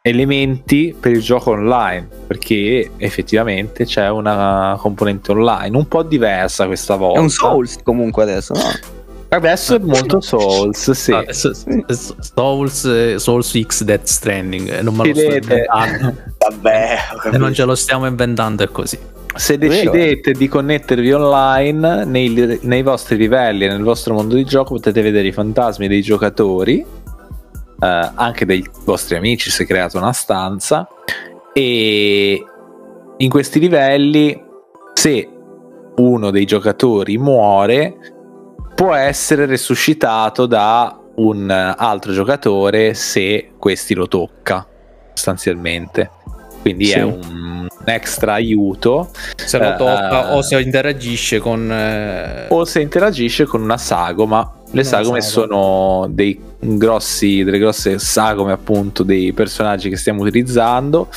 [0.03, 6.97] elementi per il gioco online, perché effettivamente c'è una componente online un po' diversa questa
[6.97, 7.19] volta.
[7.19, 8.61] È un Souls comunque adesso, no?
[9.31, 11.13] Adesso è molto Souls, sì.
[11.13, 15.53] Ah, Souls, eh, Souls X Death Stranding, eh, non me lo sto Vedete?
[15.69, 16.17] inventando.
[16.39, 17.53] Vabbè, E non capito.
[17.55, 18.99] ce lo stiamo inventando, è così.
[19.39, 24.45] Se Vero, decidete di connettervi online nei, nei vostri livelli e nel vostro mondo di
[24.45, 26.81] gioco potete vedere i fantasmi dei giocatori,
[27.81, 30.89] eh, anche dei vostri amici se create una stanza.
[31.53, 32.45] E
[33.17, 34.43] in questi livelli
[34.95, 35.29] se
[35.97, 37.97] uno dei giocatori muore
[38.75, 44.67] può essere resuscitato da un altro giocatore se questi lo tocca
[45.15, 46.11] sostanzialmente.
[46.61, 46.99] Quindi Sì.
[46.99, 50.35] è un extra aiuto Se lo Eh, tocca eh.
[50.35, 51.71] o se interagisce con...
[51.71, 54.53] eh, o se interagisce con una sagoma.
[54.71, 55.55] Le sagome sagoma.
[55.55, 61.09] sono dei grossi, delle grosse sagome, appunto, dei personaggi che stiamo utilizzando.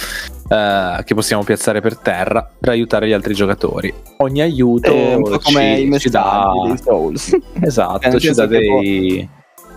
[0.50, 3.94] eh, che possiamo piazzare per terra per aiutare gli altri giocatori.
[4.18, 7.32] Ogni aiuto È un po' come ci, i ci dà, dei Souls.
[7.62, 9.28] esatto, ci dà dei,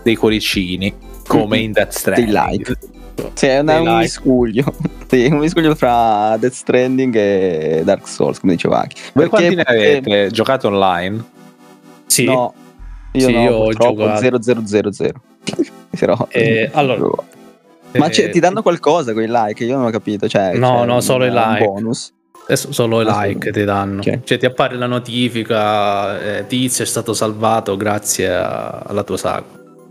[0.03, 0.93] dei cuoricini
[1.27, 2.31] come in Death Stranding.
[2.31, 2.77] Dei like.
[3.33, 3.99] Sì, è una- un like.
[4.01, 4.73] miscuglio.
[5.07, 9.01] Sì, un miscuglio fra Death Stranding e Dark Souls, come diceva Aki.
[9.13, 10.31] Voi quanti ne Perché- avete?
[10.31, 11.23] Giocato online?
[12.07, 12.53] Sì, No,
[13.13, 14.41] io Sì, no, io ho giocato.
[14.41, 15.13] 0000.
[15.97, 17.07] Però, Eh, allora,
[17.93, 19.63] Ma c'è- eh, ti danno qualcosa quei like?
[19.63, 20.27] Io non ho capito.
[20.27, 21.63] Cioè, No, c'è no, solo i like.
[21.63, 22.11] bonus.
[22.47, 24.01] è solo i like ti danno.
[24.01, 24.23] Ok.
[24.23, 29.43] Cioè ti appare la notifica, eh, tizio è stato salvato grazie a- alla tua saga.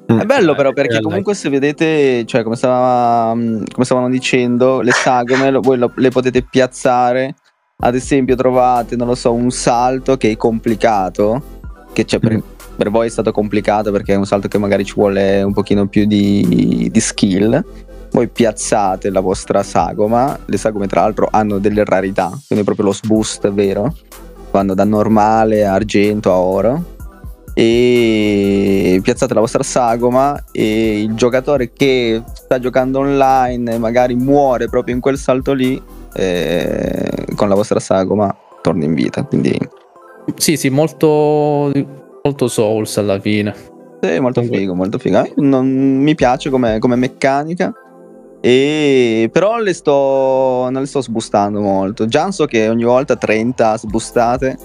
[0.06, 4.90] È bello Eh, però perché comunque se vedete, cioè come, stava- come stavano dicendo, le
[4.92, 7.34] sagome lo- voi lo- le potete piazzare.
[7.78, 11.42] Ad esempio trovate, non lo so, un salto che è complicato,
[11.92, 12.40] che cioè, per, Mm.
[12.76, 15.86] per voi è stato complicato perché è un salto che magari ci vuole un pochino
[15.88, 17.64] più di, di skill.
[18.12, 22.92] Voi piazzate la vostra sagoma, le sagome tra l'altro hanno delle rarità, quindi proprio lo
[22.92, 23.92] sboost vero,
[24.52, 26.92] vanno da normale a argento a oro
[27.54, 34.94] e piazzate la vostra sagoma e il giocatore che sta giocando online magari muore proprio
[34.94, 35.80] in quel salto lì
[36.14, 39.56] eh, con la vostra sagoma torna in vita quindi
[40.36, 41.70] Sì, sì, molto,
[42.22, 43.54] molto Souls alla fine.
[44.00, 47.72] è molto Comunque- figo molto figo Eh, non mi piace come, come meccanica
[48.40, 53.78] e però le sto non le sto sbustando molto già so che ogni volta 30
[53.78, 54.56] sbustate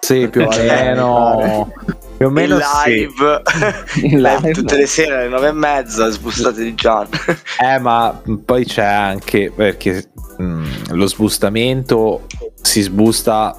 [0.00, 1.72] Sì, più o meno.
[2.22, 2.90] Più o In meno sì.
[2.90, 3.42] live,
[4.14, 7.08] in live tutte le sere alle nove e mezza, spostate di Gian.
[7.58, 12.26] Eh, ma poi c'è anche perché mh, lo sbustamento
[12.60, 13.56] si sbusta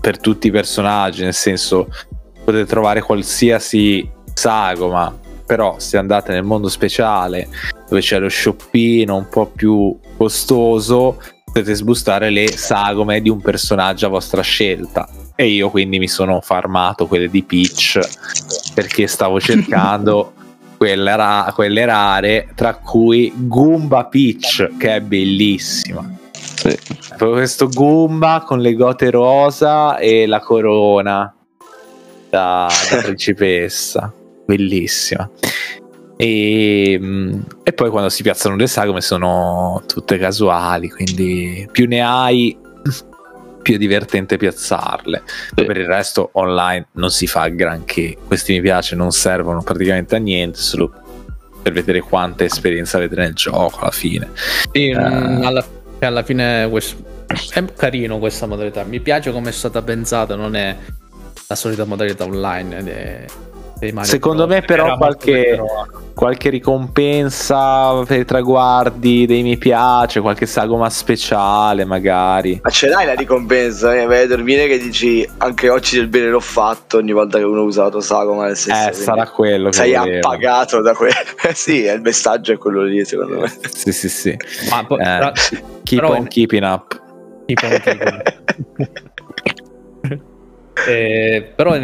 [0.00, 1.88] per tutti i personaggi, nel senso
[2.42, 5.14] potete trovare qualsiasi sagoma,
[5.44, 7.48] però se andate nel mondo speciale
[7.86, 14.06] dove c'è lo shoppino un po' più costoso, potete sbustare le sagome di un personaggio
[14.06, 15.06] a vostra scelta.
[15.38, 18.00] E io quindi mi sono farmato quelle di Peach
[18.74, 20.32] perché stavo cercando
[20.76, 26.14] quelle, ra- quelle rare, tra cui Goomba Peach, che è bellissima.
[26.32, 26.76] Sì.
[27.08, 31.34] Proprio questo Goomba con le gote rosa e la corona
[32.30, 34.12] da, da principessa,
[34.44, 35.28] bellissima.
[36.16, 42.00] E, mm, e poi quando si piazzano le sagome sono tutte casuali, quindi più ne
[42.00, 42.56] hai,
[43.66, 45.22] più è divertente piazzarle.
[45.52, 48.16] Poi Per il resto online non si fa granché.
[48.24, 50.92] Questi mi piace, non servono praticamente a niente, solo
[51.62, 54.30] per vedere quanta esperienza avete nel gioco alla fine.
[54.70, 54.96] Sì, Eh.
[54.96, 55.66] mm, alla,
[55.98, 58.84] alla fine questo- è carino questa modalità.
[58.84, 60.76] Mi piace come è stata pensata, non è
[61.48, 62.78] la solita modalità online.
[62.78, 63.24] ed è-
[63.78, 65.66] Secondo Bros, me però qualche- però-
[66.14, 72.58] qualche ricompensa per i traguardi dei mi piace, qualche sagoma speciale magari.
[72.62, 73.94] Ma ce l'hai la ricompensa?
[73.94, 74.06] Eh?
[74.06, 77.60] Vai a dormire che dici anche oggi del bene l'ho fatto ogni volta che uno
[77.60, 78.80] ha usato sagoma nel senso.
[78.80, 80.26] Eh, quindi sarà quello che Sei volevo.
[80.26, 81.12] appagato da quello.
[81.52, 83.52] Sì, è il messaggio è quello lì, secondo me.
[83.70, 84.34] Sì, sì, sì.
[84.70, 85.32] Ma poi- Eh, tra-
[85.82, 86.98] Keep però- on keeping up.
[87.44, 88.04] tipo, tipo-
[90.88, 91.74] Eh, però,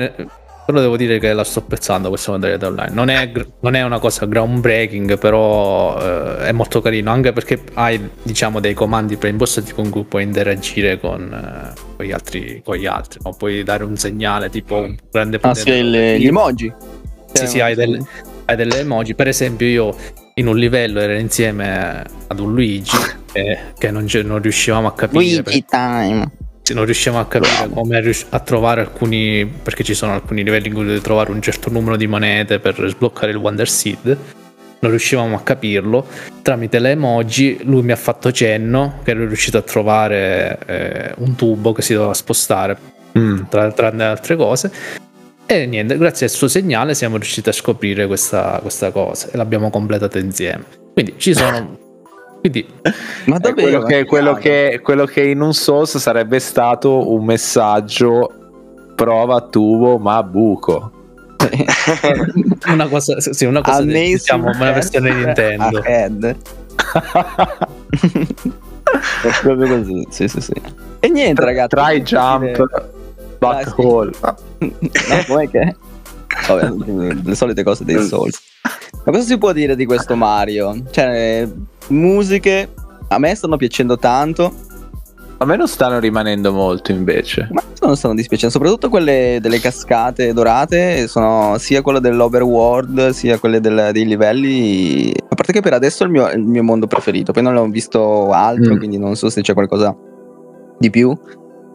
[0.65, 2.93] però devo dire che la sto apprezzando questa modalità online.
[2.95, 8.01] Non è, non è una cosa groundbreaking, però eh, è molto carino, anche perché hai
[8.23, 12.87] diciamo dei comandi preimpostati con cui puoi interagire con, eh, con gli altri, con gli
[12.87, 13.33] altri no?
[13.33, 16.73] puoi dare un segnale tipo un grande Ah, sì, il- gli emoji.
[17.33, 17.99] Sì, sì, hai delle,
[18.45, 19.15] hai delle emoji.
[19.15, 19.97] Per esempio, io
[20.35, 22.97] in un livello ero insieme ad un Luigi
[23.33, 25.43] eh, che non, non riuscivamo a capire.
[25.43, 26.31] Luigi time.
[26.63, 30.69] Sì, non riusciamo a capire come rius- a trovare alcuni perché ci sono alcuni livelli
[30.69, 34.19] in cui devi trovare un certo numero di monete per sbloccare il Wonder Seed
[34.83, 36.07] non riuscivamo a capirlo.
[36.43, 41.37] Tramite le emoji lui mi ha fatto cenno che ero riuscito a trovare eh, un
[41.37, 43.43] tubo che si doveva spostare Mm.
[43.49, 44.73] tra, tra le altre cose.
[45.45, 49.69] E niente grazie al suo segnale siamo riusciti a scoprire questa, questa cosa e l'abbiamo
[49.71, 50.65] completata insieme.
[50.95, 51.79] Quindi ci sono
[52.43, 52.67] quindi
[53.27, 53.55] Ma davvero?
[53.55, 58.33] quello, che, quello, che quello che in un Souls sarebbe stato un messaggio
[58.97, 60.91] prova tubo ma buco.
[62.67, 65.83] una cosa, sì, una cosa Amazing diciamo una versione Nintendo.
[69.43, 70.53] Proprio così, sì, sì, sì.
[71.01, 71.75] E niente, ragazzi.
[71.77, 72.91] Try jump, dire-
[73.39, 74.11] black Ah, hole.
[74.59, 75.77] No, com'è che?
[76.49, 76.71] Vabbè,
[77.25, 78.41] le solite cose dei Souls.
[79.05, 80.83] Ma cosa si può dire di questo Mario?
[80.91, 81.49] Cioè,
[81.89, 82.69] musiche
[83.09, 84.53] a me stanno piacendo tanto,
[85.39, 87.49] A me non stanno rimanendo molto invece.
[87.51, 93.59] ma non stanno dispiacendo, soprattutto quelle delle cascate dorate, sono sia quelle dell'overworld, sia quelle
[93.61, 95.13] del- dei livelli.
[95.29, 97.67] A parte che per adesso è il mio, il mio mondo preferito, poi non l'ho
[97.67, 98.79] visto altro, Mm.
[98.79, 99.95] quindi non so se c'è qualcosa
[100.79, 101.13] di più.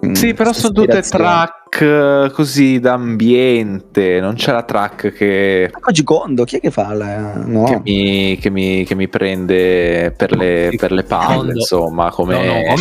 [0.06, 4.20] Mm, Sì, però sono tutte track eh, così d'ambiente.
[4.20, 7.34] Non c'è la track che, Ma Koji Kondo, chi è che fa la...
[7.36, 7.64] No.
[7.66, 11.52] che, mi, che, mi, che mi prende per le, per le palle, Kondo.
[11.54, 12.76] insomma, come, No, no,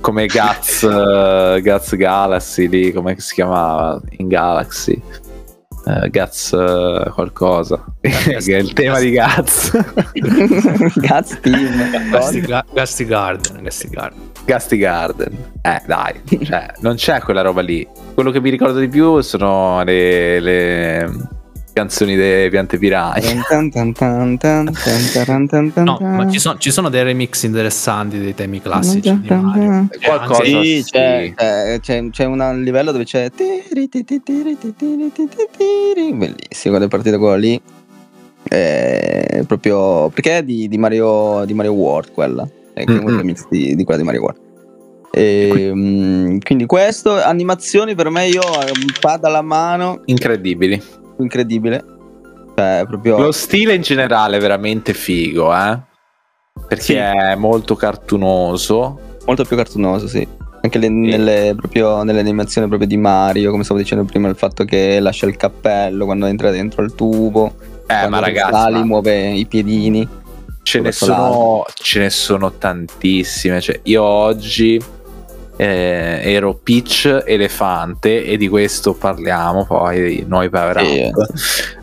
[0.00, 0.26] come?
[0.26, 5.00] Guts, eh, Guts Galaxy lì, come si chiamava in Galaxy.
[5.88, 9.70] Eh, Guts eh, qualcosa che è il tema di Guts
[10.98, 12.10] Guts Team.
[12.10, 14.20] Gusty Garden, Gusty Garden.
[14.46, 15.36] Gusty Garden.
[15.60, 17.86] Eh dai cioè, non c'è quella roba lì.
[18.14, 21.10] Quello che mi ricordo di più sono le, le
[21.72, 22.78] canzoni delle piante
[25.72, 29.88] tan No, ma ci, sono- ci sono dei remix interessanti dei temi classici di Mario.
[29.90, 30.90] Cioè, Qualcosa Sì, sì.
[30.92, 31.32] c'è,
[31.80, 33.30] c'è, c'è- un livello dove c'è
[36.14, 37.60] bellissimo quando è partito quello lì.
[38.48, 42.48] È proprio perché è di, di Mario di Mario World quella
[42.84, 43.16] è un Mm-mm.
[43.16, 44.40] remix di, di quella di Mario World.
[45.10, 50.02] E, mm, quindi questo animazioni per me io eh, un pad alla mano.
[50.04, 50.80] Incredibili.
[51.18, 51.82] Incredibile.
[52.54, 55.78] Cioè proprio lo stile in generale è veramente figo eh.
[56.68, 56.94] Perché Sì.
[56.94, 58.98] è molto cartunoso.
[59.26, 60.26] Molto più cartunoso, sì.
[60.62, 64.64] Anche le- nelle, proprio, nelle animazioni proprio di Mario, come stavo dicendo prima, il fatto
[64.64, 67.54] che lascia il cappello quando entra dentro il tubo,
[67.86, 70.06] eh ma ragazzi sali, ma muove i piedini.
[70.66, 74.82] Ce ne sono ce ne sono tantissime cioè, io oggi
[75.58, 80.84] eh, ero Peach Elefante e di questo parliamo poi noi power up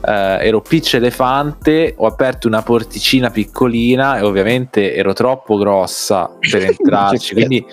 [0.06, 6.64] Eh, ero Peach Elefante ho aperto una porticina piccolina e ovviamente ero troppo grossa per
[6.78, 7.66] entrarci quindi,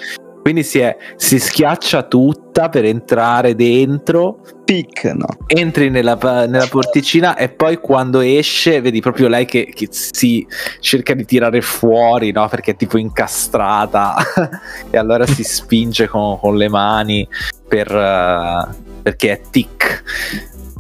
[0.43, 5.27] quindi si, è- si schiaccia tutta per entrare dentro Pic, no.
[5.47, 6.17] entri nella,
[6.47, 10.47] nella porticina e poi quando esce vedi proprio lei che, che si
[10.79, 12.47] cerca di tirare fuori no?
[12.49, 14.15] perché è tipo incastrata
[14.91, 17.27] e allora si spinge con, con le mani
[17.67, 20.03] per, eh, perché è tic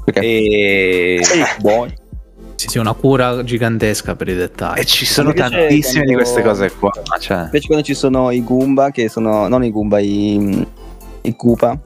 [0.04, 1.20] Perché e,
[1.60, 1.92] boy.
[2.60, 4.80] Sì, sì, una cura gigantesca per i dettagli.
[4.80, 7.44] e ci sono tantissime di queste cose qua cioè.
[7.44, 10.66] Invece quando ci sono i Goomba, che sono, non i Goomba, i,
[11.22, 11.78] i Koopa,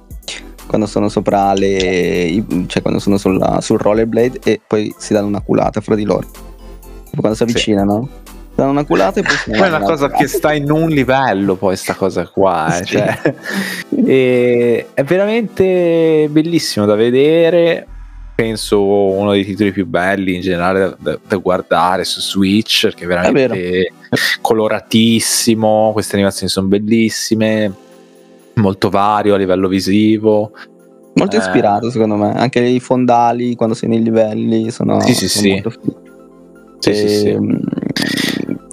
[0.67, 5.29] quando sono sopra le, i- cioè quando sono sulla- sul rollerblade e poi si danno
[5.29, 6.27] una culata fra di loro.
[7.15, 7.51] Quando si Sì.
[7.51, 10.69] avvicinano, si danno una culata e poi si poi è una cosa che sta in
[10.73, 12.97] un livello poi sta cosa qua eh, Sì.
[12.97, 13.35] cioè.
[14.07, 17.87] E è veramente bellissimo da vedere
[18.35, 23.05] penso uno dei titoli più belli in generale da, da- da guardare su Switch perché
[23.05, 23.93] è veramente
[24.41, 27.73] coloratissimo queste animazioni sono bellissime
[28.55, 30.53] molto vario a livello visivo
[31.17, 31.39] Molto Eh.
[31.39, 35.51] ispirato secondo me, anche i fondali quando sei nei livelli sono, Sì, sì, sono sì.
[35.53, 35.73] molto
[36.81, 37.29] sì, sì, sì.
[37.29, 37.61] Ehm,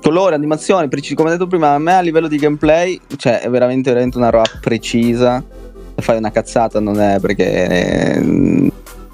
[0.01, 4.17] Colore, animazione, come detto prima, a me a livello di gameplay, cioè è veramente, veramente
[4.17, 5.41] una roba precisa.
[5.95, 8.19] Fai una cazzata non è perché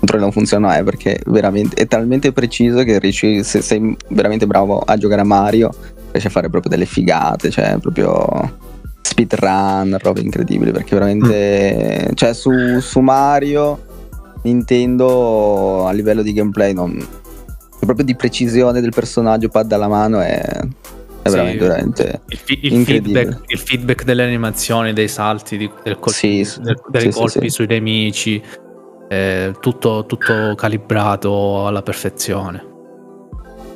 [0.07, 3.95] eh, il controllo non funziona, è perché veramente è talmente preciso che riesci, se sei
[4.09, 5.69] veramente bravo a giocare a Mario,
[6.11, 8.25] riesci a fare proprio delle figate, cioè proprio
[9.01, 12.11] speedrun, robe incredibili, perché veramente...
[12.13, 13.79] Cioè su, su Mario,
[14.43, 17.25] Nintendo a livello di gameplay non...
[17.79, 21.29] Proprio di precisione del personaggio, pad alla mano è, è Sì.
[21.29, 23.23] veramente, veramente Il, fi- il incredibile.
[23.23, 27.49] feedback, il feedback delle animazioni, dei salti, di- del colpi, Sì, del- dei Sì, colpi
[27.49, 28.41] sui nemici,
[29.07, 32.65] eh, tutto, tutto calibrato alla perfezione.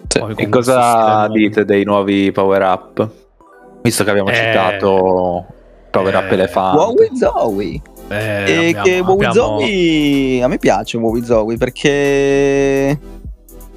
[0.07, 3.09] Poi E cosa stile dite dei nuovi power up?
[3.81, 5.45] Visto che abbiamo Eh, citato
[5.89, 6.77] power up eh, elefante.
[6.77, 7.81] Wowie Zowie.
[8.09, 12.99] Eh, E abbiamo- che Wowie abbiamo- Zowie a me piace Wowie Zowie perché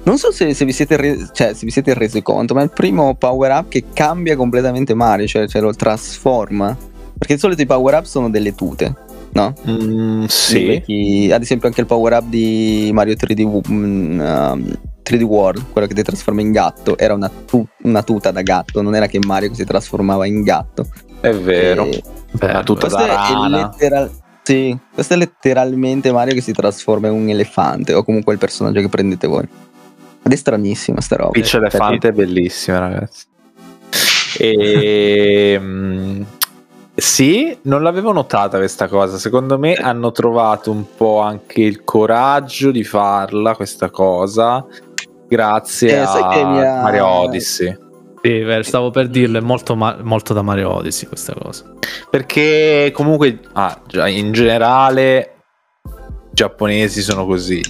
[0.03, 2.63] non so se, se vi siete re- cioè, se vi siete resi conto, ma è
[2.65, 6.75] il primo power up che cambia completamente Mario, cioè, cioè lo trasforma.
[7.17, 8.93] Perché di solito i power up sono delle tute,
[9.35, 9.53] no?
[9.69, 10.65] Mm, sì.
[10.65, 15.65] Vecchi- ad esempio anche il power up di Mario 3D, Wo- mm, um, 3D World,
[15.71, 19.07] quello che ti trasforma in gatto, era una, tu- una tuta da gatto, non era
[19.07, 20.87] che Mario che si trasformava in gatto.
[21.19, 21.85] È vero.
[21.85, 22.01] E-
[22.63, 23.47] tuta questo da è, rana.
[23.71, 24.11] letteral-
[24.41, 28.79] sì, questo è letteralmente Mario che si trasforma in un elefante o comunque il personaggio
[28.79, 29.47] che prendete voi.
[30.23, 31.31] Ed è stranissima sta roba.
[31.31, 33.25] Peach Elefante è bellissima, ragazzi.
[34.37, 36.21] E, mm,
[36.95, 39.17] sì, non l'avevo notata questa cosa.
[39.17, 44.65] Secondo me hanno trovato un po' anche il coraggio di farla questa cosa.
[45.27, 47.77] Grazie Eh, a ha- Mario Odyssey.
[48.21, 51.71] Sì, stavo per dirlo, è molto, molto da Mario Odyssey questa cosa.
[52.09, 55.33] Perché comunque ah, in generale
[55.83, 55.89] i
[56.31, 57.61] giapponesi sono così.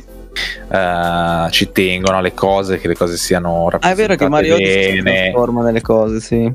[0.70, 4.56] Eh, ci tengono alle cose, che le cose siano Ah, è vero che rappresentate Mario
[4.56, 5.22] Odyssey si bene.
[5.32, 6.54] trasforma nelle cose, sì.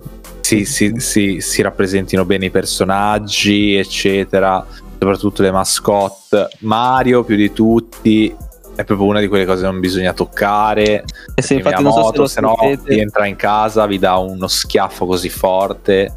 [0.50, 4.64] Si, si- si- si rappresentino bene i personaggi, eccetera,
[4.98, 6.48] soprattutto le mascotte.
[6.60, 8.34] Mario, più di tutti,
[8.74, 11.04] è proprio una di quelle cose che non bisogna toccare.
[11.34, 14.16] E se perché infatti non so se se no vi entra in casa, vi dà
[14.16, 16.14] uno schiaffo così forte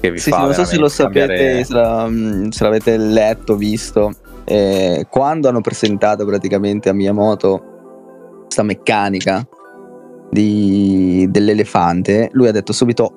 [0.00, 2.96] che vi sì, fa sì, non so se lo sapete, cambiare- se, mm, se l'avete
[2.96, 4.12] letto, visto.
[4.48, 9.44] eh, quando hanno presentato praticamente a Miyamoto questa meccanica
[10.30, 13.15] di- dell'elefante, lui ha detto subito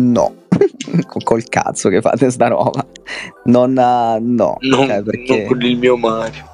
[0.00, 0.34] no.
[1.24, 2.84] Col- cazzo che fate sta roba.
[3.44, 4.56] Non ha, no.
[4.60, 6.48] Non, Cioè, perché- non con il mio Mario.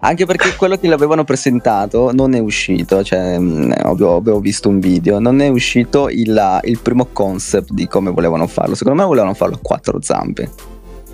[0.00, 5.18] Anche perché quello che l'avevano presentato non è uscito, cioè avevo, avevo visto un video,
[5.18, 8.74] non è uscito il, il primo concept di come volevano farlo.
[8.74, 10.50] Secondo me volevano farlo a quattro zampe.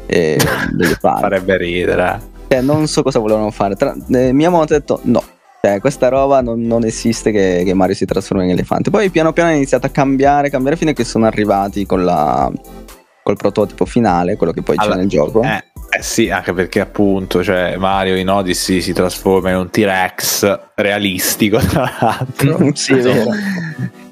[0.07, 0.39] E
[0.99, 2.21] farebbe ridere.
[2.49, 3.77] Cioè, non so cosa volevano fare.
[3.77, 5.23] Tra, eh, Miyamoto ha detto no.
[5.63, 8.91] Cioè, questa roba non, non esiste che, che Mario si trasforma in elefante.
[8.91, 12.51] Poi piano piano è iniziato a cambiare, cambiare fino a che sono arrivati con la,
[13.23, 15.43] col prototipo finale, quello che poi Allora, c'è nel gioco.
[15.43, 20.61] Eh, eh sì, anche perché appunto, cioè, Mario in Odyssey si trasforma in un T-Rex
[20.77, 22.71] realistico, tra l'altro.
[22.75, 23.31] sì, è vero.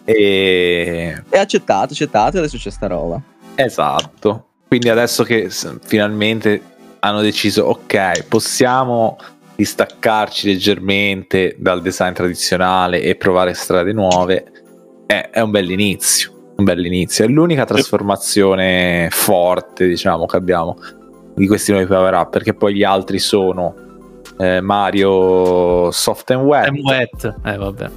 [0.05, 3.21] E È accettato, accettato e adesso c'è sta roba.
[3.55, 4.47] Esatto.
[4.69, 5.51] Quindi adesso che
[5.83, 6.61] finalmente
[7.01, 9.17] hanno deciso, ok, possiamo
[9.59, 14.45] distaccarci leggermente dal design tradizionale e provare strade nuove,
[15.05, 16.53] è, è un bell'inizio.
[16.59, 17.25] Un bell'inizio.
[17.25, 20.77] È l'unica trasformazione forte, diciamo, che abbiamo
[21.35, 23.75] di questi nuovi power up, perché poi gli altri sono
[24.39, 27.35] eh, Mario Soft and Wet, È wet.
[27.45, 27.91] Eh, vabbè.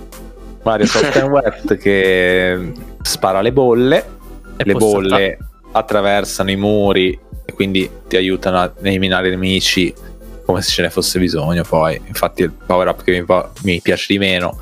[0.63, 2.71] Mario Soft and Wet che
[3.03, 4.05] spara le bolle
[4.57, 5.37] E le bolle
[5.73, 9.93] attraversano i muri e quindi ti aiutano a eliminare i nemici
[10.51, 13.25] come se ce ne fosse bisogno poi infatti il power up che mi,
[13.63, 14.59] mi piace di meno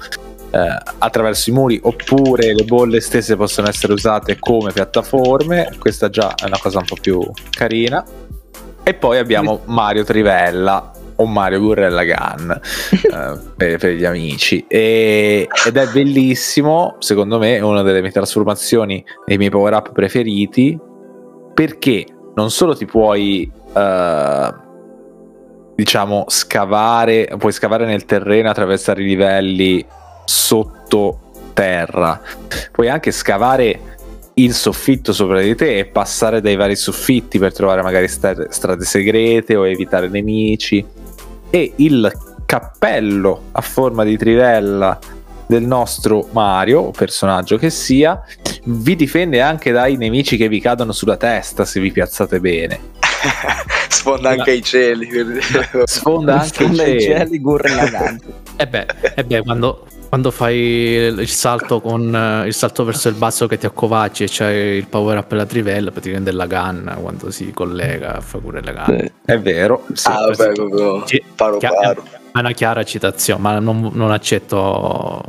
[0.52, 6.36] eh, attraverso i muri oppure le bolle stesse possono essere usate come piattaforme questa già
[6.36, 8.04] è una cosa un po' più carina.
[8.82, 12.50] E poi abbiamo Mario Trivella o Mario Gurrella Gun
[12.92, 14.66] eh, per, per gli amici.
[14.68, 19.92] E- ed è bellissimo secondo me è una delle mie trasformazioni dei miei power up
[19.92, 20.80] preferiti
[21.54, 24.68] perché non solo ti puoi eh,
[25.80, 29.86] diciamo scavare puoi scavare nel terreno attraversare i livelli
[30.26, 32.20] sotto terra
[32.70, 33.80] puoi anche scavare
[34.34, 39.56] il soffitto sopra di te e passare dai vari soffitti per trovare magari strade segrete
[39.56, 40.86] o evitare nemici
[41.50, 42.12] e il
[42.46, 45.00] cappello a forma di trivella
[45.46, 48.22] del nostro Mario, personaggio che sia,
[48.66, 52.80] vi difende anche dai nemici che vi cadono sulla testa se vi piazzate bene.
[53.90, 55.08] Sfonda anche i cieli.
[55.86, 57.42] Sfonda anche i Sfonda i cieli.
[58.56, 63.16] E beh, e beh, quando, quando fai il salto con eh, il salto verso il
[63.16, 66.96] basso che ti accovacci e c'è il power up e la trivella, praticamente la canna
[66.96, 69.00] quando si collega a fare pure la canna.
[69.00, 69.12] Sì.
[69.26, 70.08] È vero, sì.
[70.08, 72.04] ah, vabbè, proprio Sì, paro paro.
[72.32, 75.24] È una chiara citazione, ma non, non accetto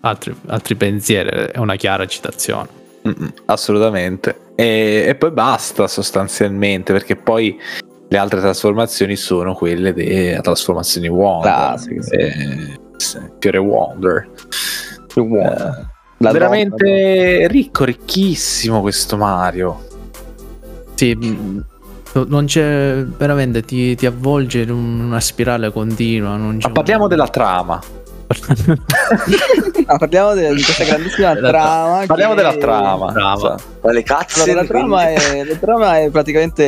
[0.00, 2.84] altri, altri pensieri, è una chiara citazione.
[3.06, 4.52] Mm, assolutamente.
[4.54, 7.58] E, e poi basta sostanzialmente, perché poi
[8.08, 11.52] le altre trasformazioni sono quelle delle trasformazioni Wonder.
[11.52, 12.14] Classiche, sì.
[12.14, 14.30] Eh, sì, Fiore Wonder.
[15.06, 15.88] Più buono.
[16.18, 19.84] Eh, veramente ricco, ricchissimo questo Mario.
[20.94, 21.64] Sì, mh,
[22.28, 26.36] non c'è veramente ti, ti avvolge in una spirale continua.
[26.36, 27.78] Non c'è Ma parliamo un- della trama.
[29.86, 29.92] donna.
[29.94, 32.04] Ah, parliamo de- di questa grandissima Della trama.
[32.06, 33.12] Parliamo che- della trama.
[33.12, 33.36] Trama.
[33.36, 36.64] Sa- Ma le cazzo Allora, la, trama è, la trama è praticamente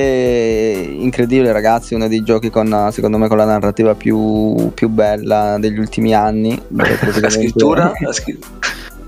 [0.99, 1.95] incredibile, ragazzi.
[1.95, 6.61] Uno dei giochi con, secondo me, con la narrativa più, più bella degli ultimi anni.
[6.69, 7.93] la scrittura?
[8.01, 8.39] La scri-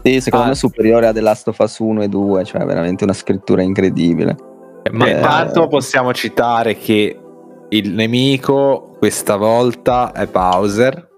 [0.03, 0.49] Sì, secondo Ah.
[0.49, 3.63] me è superiore a The Last of Us 1 e 2, cioè veramente una scrittura
[3.63, 4.35] incredibile.
[4.93, 7.19] Ma Eh, Intanto possiamo citare che
[7.69, 11.09] il nemico questa volta è Bowser.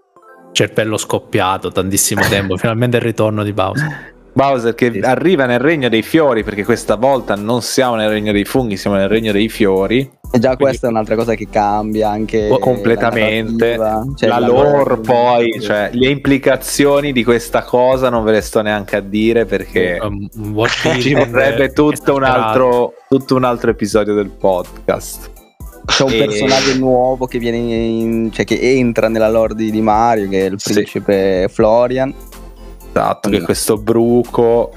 [0.52, 2.56] Cervello scoppiato tantissimo tempo.
[2.58, 4.10] Finalmente il ritorno di Bowser.
[4.34, 4.98] Bowser che Sì.
[5.00, 8.96] arriva nel regno dei fiori perché questa volta non siamo nel regno dei funghi, siamo
[8.96, 10.10] nel regno dei fiori.
[10.34, 13.76] E già questa è un'altra cosa che cambia anche completamente.
[13.76, 15.60] la, cioè la la lore poi, sì.
[15.60, 20.26] cioè le implicazioni di questa cosa non ve le sto neanche a dire perché Um,
[20.36, 25.31] un world ci vorrebbe tutto un, altro, tutto un altro episodio del podcast.
[25.84, 30.28] C'è un E- personaggio nuovo che viene in- cioè che entra nella lore di, Mario
[30.28, 30.72] che è il Sì.
[30.74, 32.12] principe Florian
[32.94, 33.44] Esatto, che Mm.
[33.44, 34.70] questo bruco,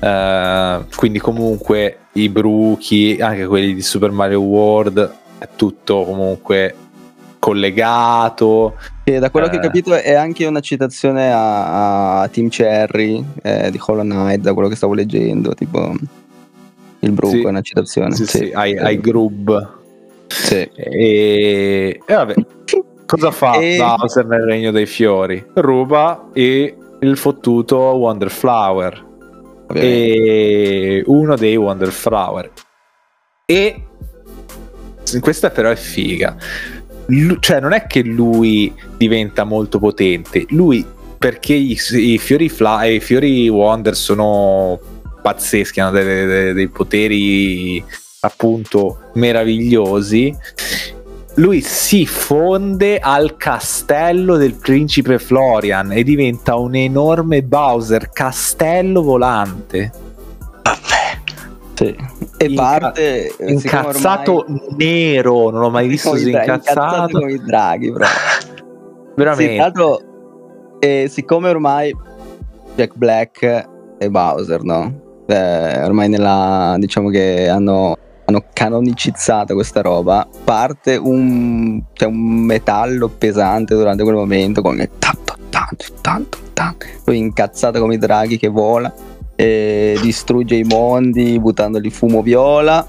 [0.00, 6.74] eh, quindi comunque i bruchi, anche quelli di Super Mario World, è tutto comunque
[7.38, 8.74] collegato.
[9.04, 9.62] che da quello che ho Eh.
[9.62, 14.68] capito è anche una citazione a, a Team Cherry eh, di Hollow Knight da quello
[14.68, 15.94] che stavo leggendo tipo
[17.00, 17.42] il bruco Sì.
[17.42, 19.76] è una citazione Sì, sì, ai, ai Grub.
[20.44, 20.68] Sì.
[20.74, 22.34] E, e vabbè,
[23.06, 25.44] cosa fa E- Bowser nel regno dei fiori?
[25.54, 29.06] Ruba e il fottuto Wonderflower.
[29.68, 29.96] ovviamente.
[30.14, 32.50] e uno dei Wonderflower.
[33.46, 33.82] E
[35.20, 36.36] questa però è figa.
[37.06, 40.84] Lu- cioè, non è che lui diventa molto potente, lui
[41.18, 44.78] perché i, i fiori fla- i fiori Wonder sono
[45.22, 47.82] pazzeschi, hanno dei, dei- dei poteri
[48.20, 50.34] appunto meravigliosi.
[51.34, 59.92] Lui si fonde al castello del principe Florian e diventa un enorme Bowser castello volante.
[60.62, 61.16] Vabbè.
[61.74, 61.96] Sì.
[62.38, 67.18] e Inca- parte eh, incazzato ormai- nero, non l'ho mai visto così dra- incazzato.
[67.20, 67.92] come i draghi.
[69.18, 69.54] Sì, Veramente.
[69.54, 70.00] tra l'altro,
[70.78, 71.92] eh, siccome ormai
[72.76, 75.24] Jack Black e Bowser, no?
[75.26, 77.96] Eh, ormai nella diciamo che hanno,
[78.28, 85.34] hanno canonicizzato questa roba, parte un, cioè un metallo pesante durante quel momento come tanto,
[85.48, 86.86] tanto, tanto, tanto.
[87.04, 88.92] Poi incazzato come i draghi che vola,
[89.34, 92.86] e distrugge i mondi buttandoli fumo viola.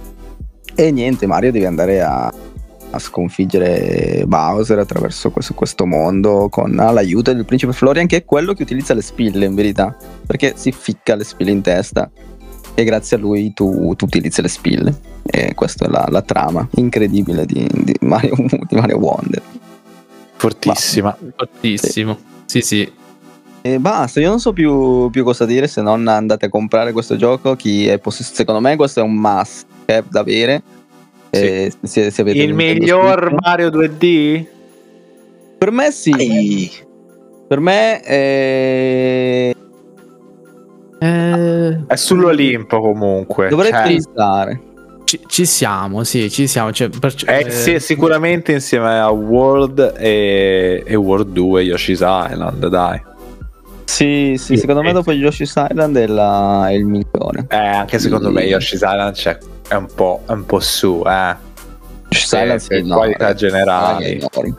[0.76, 7.34] E niente, Mario deve andare a, a sconfiggere Bowser attraverso questo, questo mondo con l'aiuto
[7.34, 11.16] del principe Florian che è quello che utilizza le spille in verità perché si ficca
[11.16, 12.10] le spille in testa
[12.80, 16.67] e grazie a lui tu, tu utilizzi le spille e questa è la, la trama
[16.75, 19.41] incredibile di, di Mario, di Mario Wonder
[20.36, 21.17] Fortissima.
[21.36, 22.17] Fortissimo.
[22.45, 22.89] Sì, sì.
[23.61, 27.17] e basta io non so più, più cosa dire se non andate a comprare questo
[27.17, 30.61] gioco chi è possess- secondo me questo è un must have da avere
[31.32, 33.41] E se- se avete Il miglior Switch.
[33.45, 34.45] Mario 2D?
[35.57, 36.71] per me sì Ai.
[37.49, 39.53] per me è...
[41.00, 43.47] Eh, È sull'Olimpo comunque.
[43.50, 44.62] Dovresti Cioè, stare.
[45.06, 46.72] ci, ci siamo, sì, ci siamo.
[46.72, 52.68] Cioè, perciò- è eh, sì, sicuramente insieme a World e, e World 2 Yoshi's Island,
[52.68, 53.02] dai.
[53.86, 57.45] Sì, sì, secondo me dopo Yoshi's Island è, la- è il migliore.
[57.50, 59.38] Eh, anche secondo me Yoshi's Island c'è-
[59.68, 61.36] è, un po', è un po' su, eh.
[62.10, 64.54] Yoshi's Per- Island sì, per no, qualità ignori.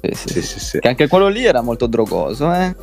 [0.00, 0.42] Sì, sì, Sì, sì.
[0.42, 0.78] sì, sì.
[0.80, 2.74] Che anche quello lì era molto drogoso, eh?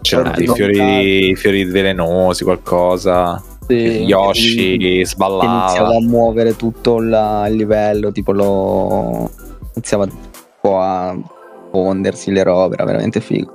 [0.00, 3.42] C'erano dei fiori, fiori velenosi, qualcosa.
[3.66, 5.60] Sì, Yoshi sballava.
[5.64, 9.30] iniziava a muovere tutto la- il livello, tipo lo
[9.74, 10.10] iniziava un
[10.60, 11.14] po' a
[11.70, 13.52] fondersi le robe, era veramente figo.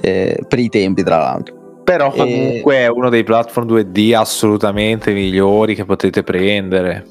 [0.00, 1.80] Eh, per i tempi, tra l'altro.
[1.84, 7.04] Però E- comunque è uno dei platform 2D assolutamente migliori che potete prendere.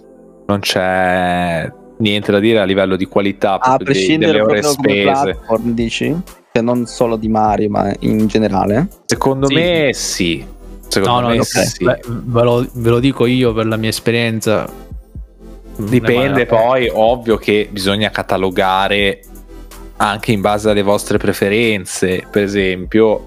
[0.47, 5.01] Non c'è niente da dire a livello di qualità A dei- prescindere delle ore spese.
[5.03, 6.15] platform, dici?
[6.55, 8.87] Cioè non solo di Mario, ma in generale?
[9.07, 9.55] Secondo Sì.
[9.55, 10.45] me sì.
[10.87, 11.83] Secondo No, no, me no, sì.
[11.83, 14.69] beh, ve, lo, ve lo dico io per la mia esperienza.
[15.75, 19.21] Dipende poi, ovvio che bisogna catalogare
[19.97, 22.23] anche in base alle vostre preferenze.
[22.29, 23.25] Per esempio,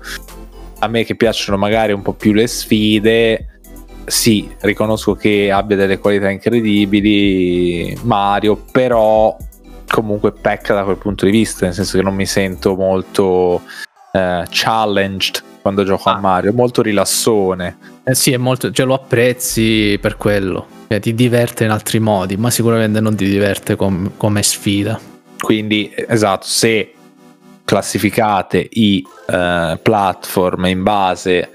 [0.79, 3.59] a me che piacciono magari un po' più le sfide,
[4.05, 9.37] sì, riconosco che abbia delle qualità incredibili Mario, però
[9.89, 13.63] comunque pecca da quel punto di vista, nel senso che non mi sento molto
[14.13, 16.15] eh, challenged quando gioco Ah.
[16.15, 17.77] a Mario, molto rilassone.
[18.05, 20.67] Eh sì, è molto, cioè lo apprezzi per quello.
[20.89, 24.99] Cioè, ti diverte in altri modi, ma sicuramente non ti diverte com- come sfida.
[25.39, 26.93] Quindi, esatto, se
[27.65, 31.51] classificate i eh, platform in base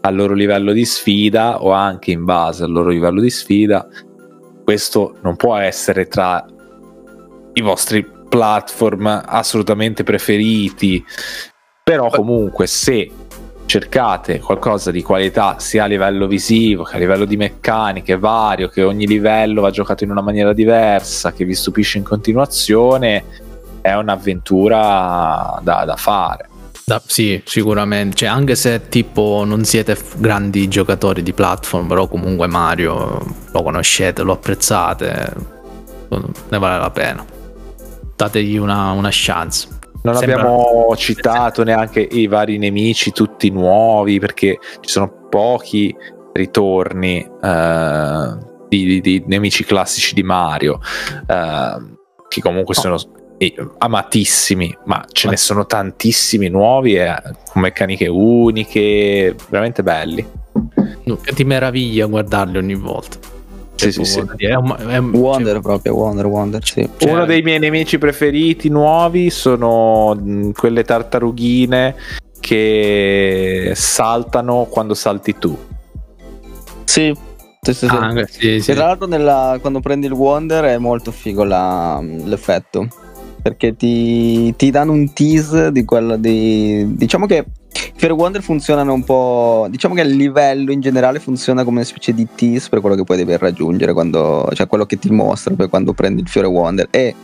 [0.00, 3.86] al loro livello di sfida o anche in base al loro livello di sfida,
[4.64, 6.42] questo non può essere tra
[7.60, 11.04] i vostri platform assolutamente preferiti.
[11.82, 13.10] Però comunque se
[13.70, 18.82] cercate qualcosa di qualità sia a livello visivo che a livello di meccaniche vario, che
[18.82, 23.24] ogni livello va giocato in una maniera diversa, che vi stupisce in continuazione,
[23.80, 26.48] è un'avventura da, da fare.
[26.84, 28.16] Da- sì, sicuramente.
[28.16, 34.22] Cioè, anche se tipo non siete grandi giocatori di platform, però comunque Mario lo conoscete,
[34.22, 35.32] lo apprezzate,
[36.08, 37.24] ne vale la pena.
[38.24, 39.66] Dategli una, una chance.
[40.02, 45.94] Non Sembra- abbiamo citato neanche i vari nemici, tutti nuovi, perché ci sono pochi
[46.32, 48.36] ritorni eh,
[48.68, 50.80] di, di- di nemici classici di Mario,
[51.26, 51.76] eh,
[52.28, 52.98] che comunque sono
[53.38, 57.14] eh, amatissimi, ma ce ne sono tantissimi nuovi e
[57.50, 60.26] con meccaniche uniche, veramente belli.
[61.34, 63.16] Ti meraviglia guardarli ogni volta.
[63.80, 64.20] Sì, sì, sì.
[64.36, 66.88] È un- è un- Wonder proprio, Wonder, Wonder, sì.
[66.96, 71.94] Cioè- Uno dei miei nemici preferiti nuovi sono mh, quelle tartarughine
[72.40, 75.56] che saltano quando salti tu.
[76.84, 77.14] Sì,
[77.60, 77.94] sì, sì, sì.
[77.94, 78.72] Ah, sì, sì.
[78.74, 82.88] Tra l'altro nella- quando prendi il Wonder è molto figo la- l'effetto.
[83.42, 86.84] Perché ti, ti danno un tease di quello di...
[86.96, 87.46] Diciamo che
[87.94, 89.66] Fiore Wonder funzionano un po'...
[89.70, 93.04] Diciamo che il livello in generale funziona come una specie di tease per quello che
[93.04, 94.48] poi devi raggiungere quando...
[94.52, 96.88] Cioè quello che ti mostra poi quando prendi il Fiore Wonder.
[96.90, 97.14] E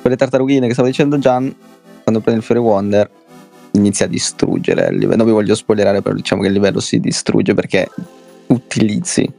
[0.00, 1.54] quelle tartarughine che stavo dicendo Gian,
[2.02, 3.10] quando prendi il Fiore Wonder
[3.72, 5.16] inizia a distruggere il livello.
[5.16, 7.88] Non vi voglio spoilerare, però diciamo che il livello si distrugge perché
[8.46, 9.30] utilizzi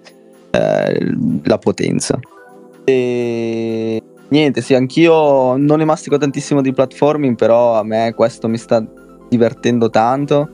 [0.51, 2.19] eh, la potenza.
[2.83, 8.57] E niente, sì, anch'io non ne mastico tantissimo di platforming, però a me questo mi
[8.57, 8.84] sta
[9.30, 10.49] divertendo tanto.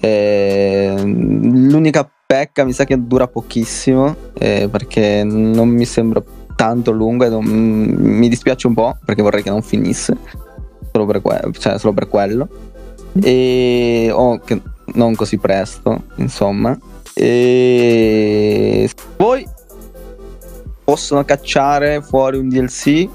[0.00, 6.22] E l'unica pecca mi sa che dura pochissimo eh, perché non mi sembra
[6.56, 10.16] tanto lungo e non- mi dispiace un po' perché vorrei che non finisse
[10.90, 12.48] solo per, que- cioè, solo per quello
[13.22, 14.60] e o che
[14.94, 16.76] non così presto insomma
[17.14, 19.46] e poi
[20.86, 23.08] possono cacciare fuori un DLC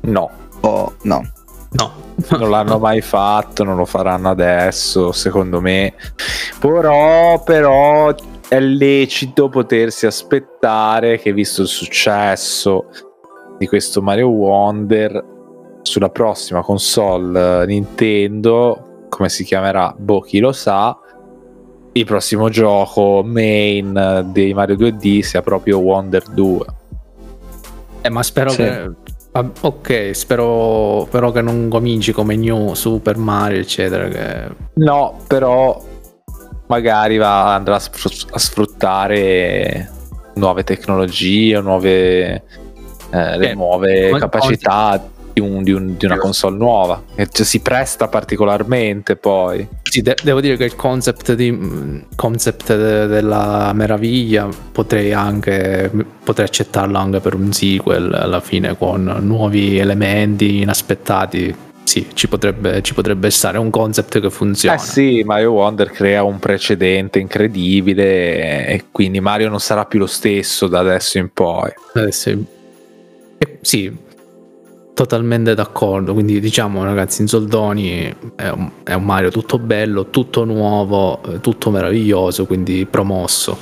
[0.00, 0.30] No,
[0.60, 1.22] o no
[1.70, 1.92] No.
[2.38, 5.92] non l'hanno mai fatto, non lo faranno adesso, secondo me.
[6.58, 8.14] Però, però
[8.48, 12.86] è lecito potersi aspettare che, visto il successo
[13.58, 15.36] di questo Mario Wonder,
[15.82, 20.98] sulla prossima console eh, Nintendo, come si chiamerà, boh, chi lo sa,
[21.92, 26.77] il prossimo gioco main eh, dei Mario 2D sia proprio Wonder 2.
[28.00, 28.56] Eh, ma spero Sì.
[28.58, 28.90] che.
[29.32, 34.08] ah, Ok, spero però che non cominci come New Super Mario, eccetera.
[34.08, 34.48] Che...
[34.74, 35.80] No, però
[36.66, 39.90] magari va, andrà a sfru- a sfruttare
[40.34, 42.42] nuove tecnologie, nuove,
[43.10, 45.02] eh, le Eh, nuove capacità
[45.38, 47.02] di, un- di un- di una console nuova.
[47.14, 49.66] Che ci si presta particolarmente poi.
[49.82, 55.90] Sì, de- devo dire che il concept, di, mh, concept de- della meraviglia potrei anche
[56.24, 61.54] potrei accettarlo anche per un sequel alla fine con nuovi elementi inaspettati.
[61.84, 64.76] Sì, ci potrebbe, ci potrebbe stare un concept che funziona.
[64.76, 70.06] Eh sì, Mario Wonder crea un precedente incredibile e quindi Mario non sarà più lo
[70.06, 71.70] stesso da adesso in poi.
[71.94, 72.44] Eh, sì.
[73.38, 73.90] Eh, sì,
[74.98, 76.12] totalmente d'accordo.
[76.12, 81.40] Quindi diciamo ragazzi, in soldoni è un, è un Mario tutto bello, tutto nuovo, eh,
[81.40, 83.56] tutto meraviglioso, quindi promosso.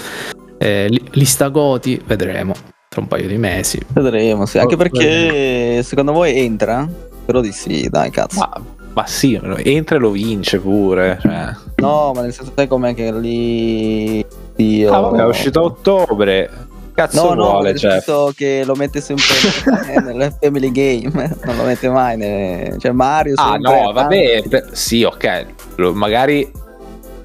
[0.56, 2.54] Eh, li- lista Goti, vedremo
[2.88, 3.78] tra un paio di mesi.
[3.92, 4.58] vedremo sì.
[4.58, 6.88] anche Oh, perché secondo voi entra?
[7.26, 8.62] però di sì dai cazzo Ma,
[8.94, 11.18] ma sì, entra e lo vince pure.
[11.20, 11.50] Cioè.
[11.76, 14.24] no ma nel senso sai com'è che lì
[14.54, 16.50] Dio Ah, vabbè, è uscito a ottobre.
[16.96, 17.92] Cazzo No, no, vuole, nel Jeff?
[18.04, 19.26] senso che lo mette sempre
[20.02, 22.16] nelle family game, non lo mette mai.
[22.16, 26.50] ne- Cioè Mario Ah no, vabbè, per- sì, ok, lo- magari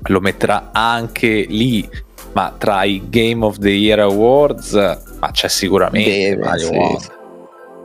[0.04, 1.88] lo metterà anche lì,
[2.34, 4.74] ma tra i Game of the Year Awards,
[5.20, 6.76] ma c'è sicuramente Deve, Mario sì.
[6.76, 7.20] Wonder.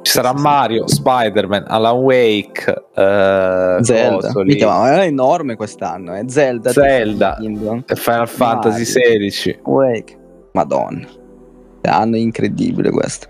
[0.02, 2.64] Ci sarà Mario, Spider-Man, Alan Wake,
[2.94, 4.30] eh, Zelda.
[4.44, 6.70] Minchia, ma è enorme questano, è Zelda.
[6.70, 7.36] Zelda.
[7.94, 9.58] Final Fantasy XVI.
[9.64, 10.16] Wake.
[10.52, 11.06] Madonna.
[11.86, 13.26] Anno incredibile questo.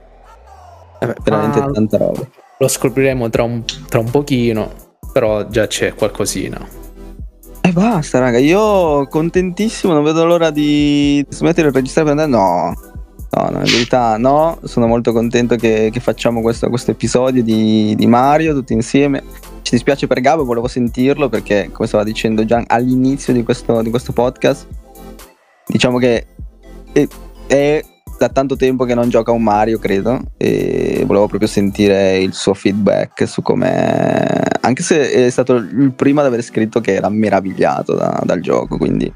[1.01, 2.27] Eh beh, Veramente ma tanta roba.
[2.59, 4.71] lo scopriremo tra un, tra un pochino,
[5.13, 6.85] però già c'è qualcosina.
[7.61, 8.39] E basta, raga.
[8.39, 12.43] Io contentissimo, non vedo l'ora di smettere di registrare per andare.
[12.43, 12.75] No.
[13.29, 14.59] No, no, in verità no.
[14.63, 19.23] Sono molto contento che, che facciamo questo, questo episodio di, di Mario tutti insieme.
[19.63, 23.91] Ci dispiace per Gabo, volevo sentirlo perché, come stava dicendo già all'inizio di questo, di
[23.91, 24.67] questo podcast,
[25.67, 26.25] diciamo che
[26.93, 27.07] è,
[27.49, 27.85] è
[28.19, 32.55] da tanto tempo che non gioca un Mario, credo, e volevo proprio sentire il suo
[32.55, 34.45] feedback su come...
[34.61, 38.77] Anche se è stato il primo ad aver scritto che era meravigliato da- dal gioco,
[38.79, 39.13] quindi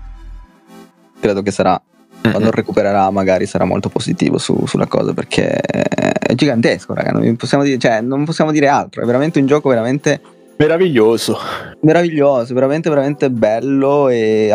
[1.18, 1.80] credo che sarà,
[2.20, 7.64] quando recupererà magari sarà molto positivo su- sulla cosa, perché è gigantesco, raga, non possiamo
[7.64, 10.20] dire, cioè, non possiamo dire altro, è veramente un gioco veramente
[10.58, 11.38] Meraviglioso.
[11.80, 14.54] meraviglioso, veramente veramente bello e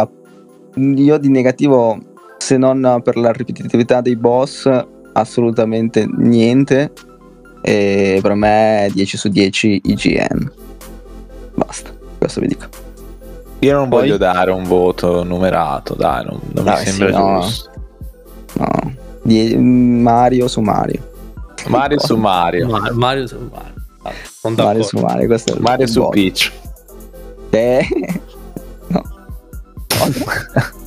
[0.75, 1.97] io di negativo
[2.45, 4.69] se non per la ripetitività dei boss
[5.13, 6.91] assolutamente niente
[7.61, 10.51] e per me 10 su 10 IGN.
[11.55, 11.89] Basta,
[12.19, 12.65] questo vi dico.
[13.59, 14.01] Io non Poi?
[14.01, 17.39] voglio dare un voto numerato, dai, non, non mi Dai, sembra sì, no.
[17.41, 17.71] giusto.
[18.59, 18.93] No,
[19.23, 21.01] Die- Mario su Mario.
[21.67, 22.67] Mario su Mario.
[22.67, 23.73] Ma- Mario su Mario.
[24.03, 24.83] Mario d'accordo.
[24.83, 26.11] su Mario, questo è il- Mario su voto.
[26.11, 26.51] Peach.
[27.49, 27.87] Eh,
[28.89, 29.01] no.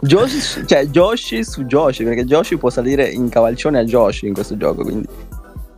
[0.00, 4.34] Joshi, su- cioè Joshi su Joshi, perché Joshi può salire in cavalcione a Joshi in
[4.34, 5.06] questo gioco, quindi.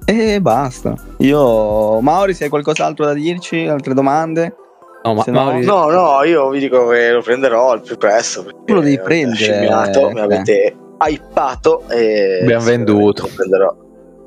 [0.05, 0.95] E basta.
[1.19, 4.55] Io, Mauri, se hai qualcos'altro da dirci, altre domande?
[5.03, 8.45] No, ma no- Mauri- No, no, io vi dico che lo prenderò al più presto.
[8.65, 10.21] Tu lo devi prendere, mi eh.
[10.21, 13.23] avete hypato e Abbiamo sicuramente venduto.
[13.23, 13.77] Lo prenderò.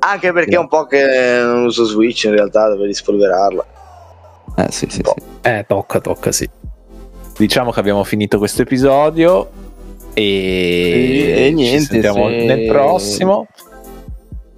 [0.00, 3.64] Anche perché è un po' che non uso Switch in realtà dove rispolverarla.
[4.56, 5.22] Eh sì, sì, sì.
[5.42, 6.48] Eh, tocca, tocca, sì.
[7.36, 9.48] Diciamo che abbiamo finito questo episodio
[10.14, 13.46] e, E- e niente, ci sentiamo se- nel prossimo.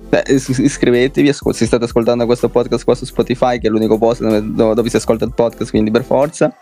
[0.08, 3.96] Beh, is- iscrivetevi, ascol- se state ascoltando questo podcast qua su Spotify, che è l'unico
[3.98, 4.42] posto dove,
[4.74, 6.54] dove- si ascolta il podcast, quindi per forza.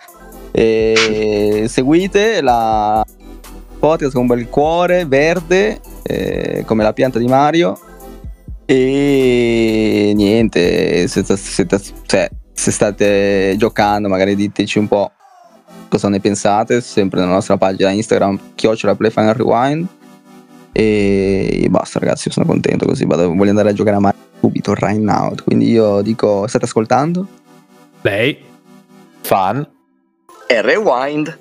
[0.52, 3.04] E seguite la
[3.78, 7.78] podcast con un bel cuore verde, eh, come la pianta di Mario.
[8.66, 15.10] E niente, se, se sta- cioè, se state giocando, magari diteci un po'
[15.90, 19.86] cosa ne pensate, sempre nella nostra pagina Instagram, chiocciola Play Final Rewind.
[20.72, 24.72] E basta ragazzi, io sono contento così, vado, voglio andare a giocare a Mario subito,
[24.74, 25.34] right now.
[25.44, 27.26] Quindi io dico, state ascoltando?
[28.02, 28.38] Lei?
[29.20, 29.68] Fan.
[30.46, 31.38] E rewind.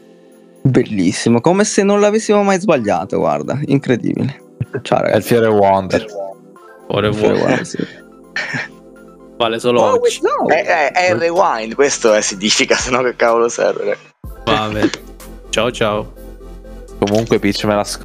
[0.63, 4.41] Bellissimo, come se non l'avessimo mai sbagliato, guarda, incredibile.
[4.81, 5.27] Ciao È il ragazzi.
[5.27, 6.05] fiore Wonder.
[6.87, 7.11] Ora
[7.63, 7.77] sì.
[9.37, 10.19] vale solo Oh, oggi.
[10.21, 10.47] no.
[10.47, 13.97] È, è- è rewind, questo eh, significa, se no che cavolo serve.
[14.49, 14.89] Bene.
[15.49, 16.13] Ciao ciao.
[16.99, 18.01] Comunque Peach me la sc-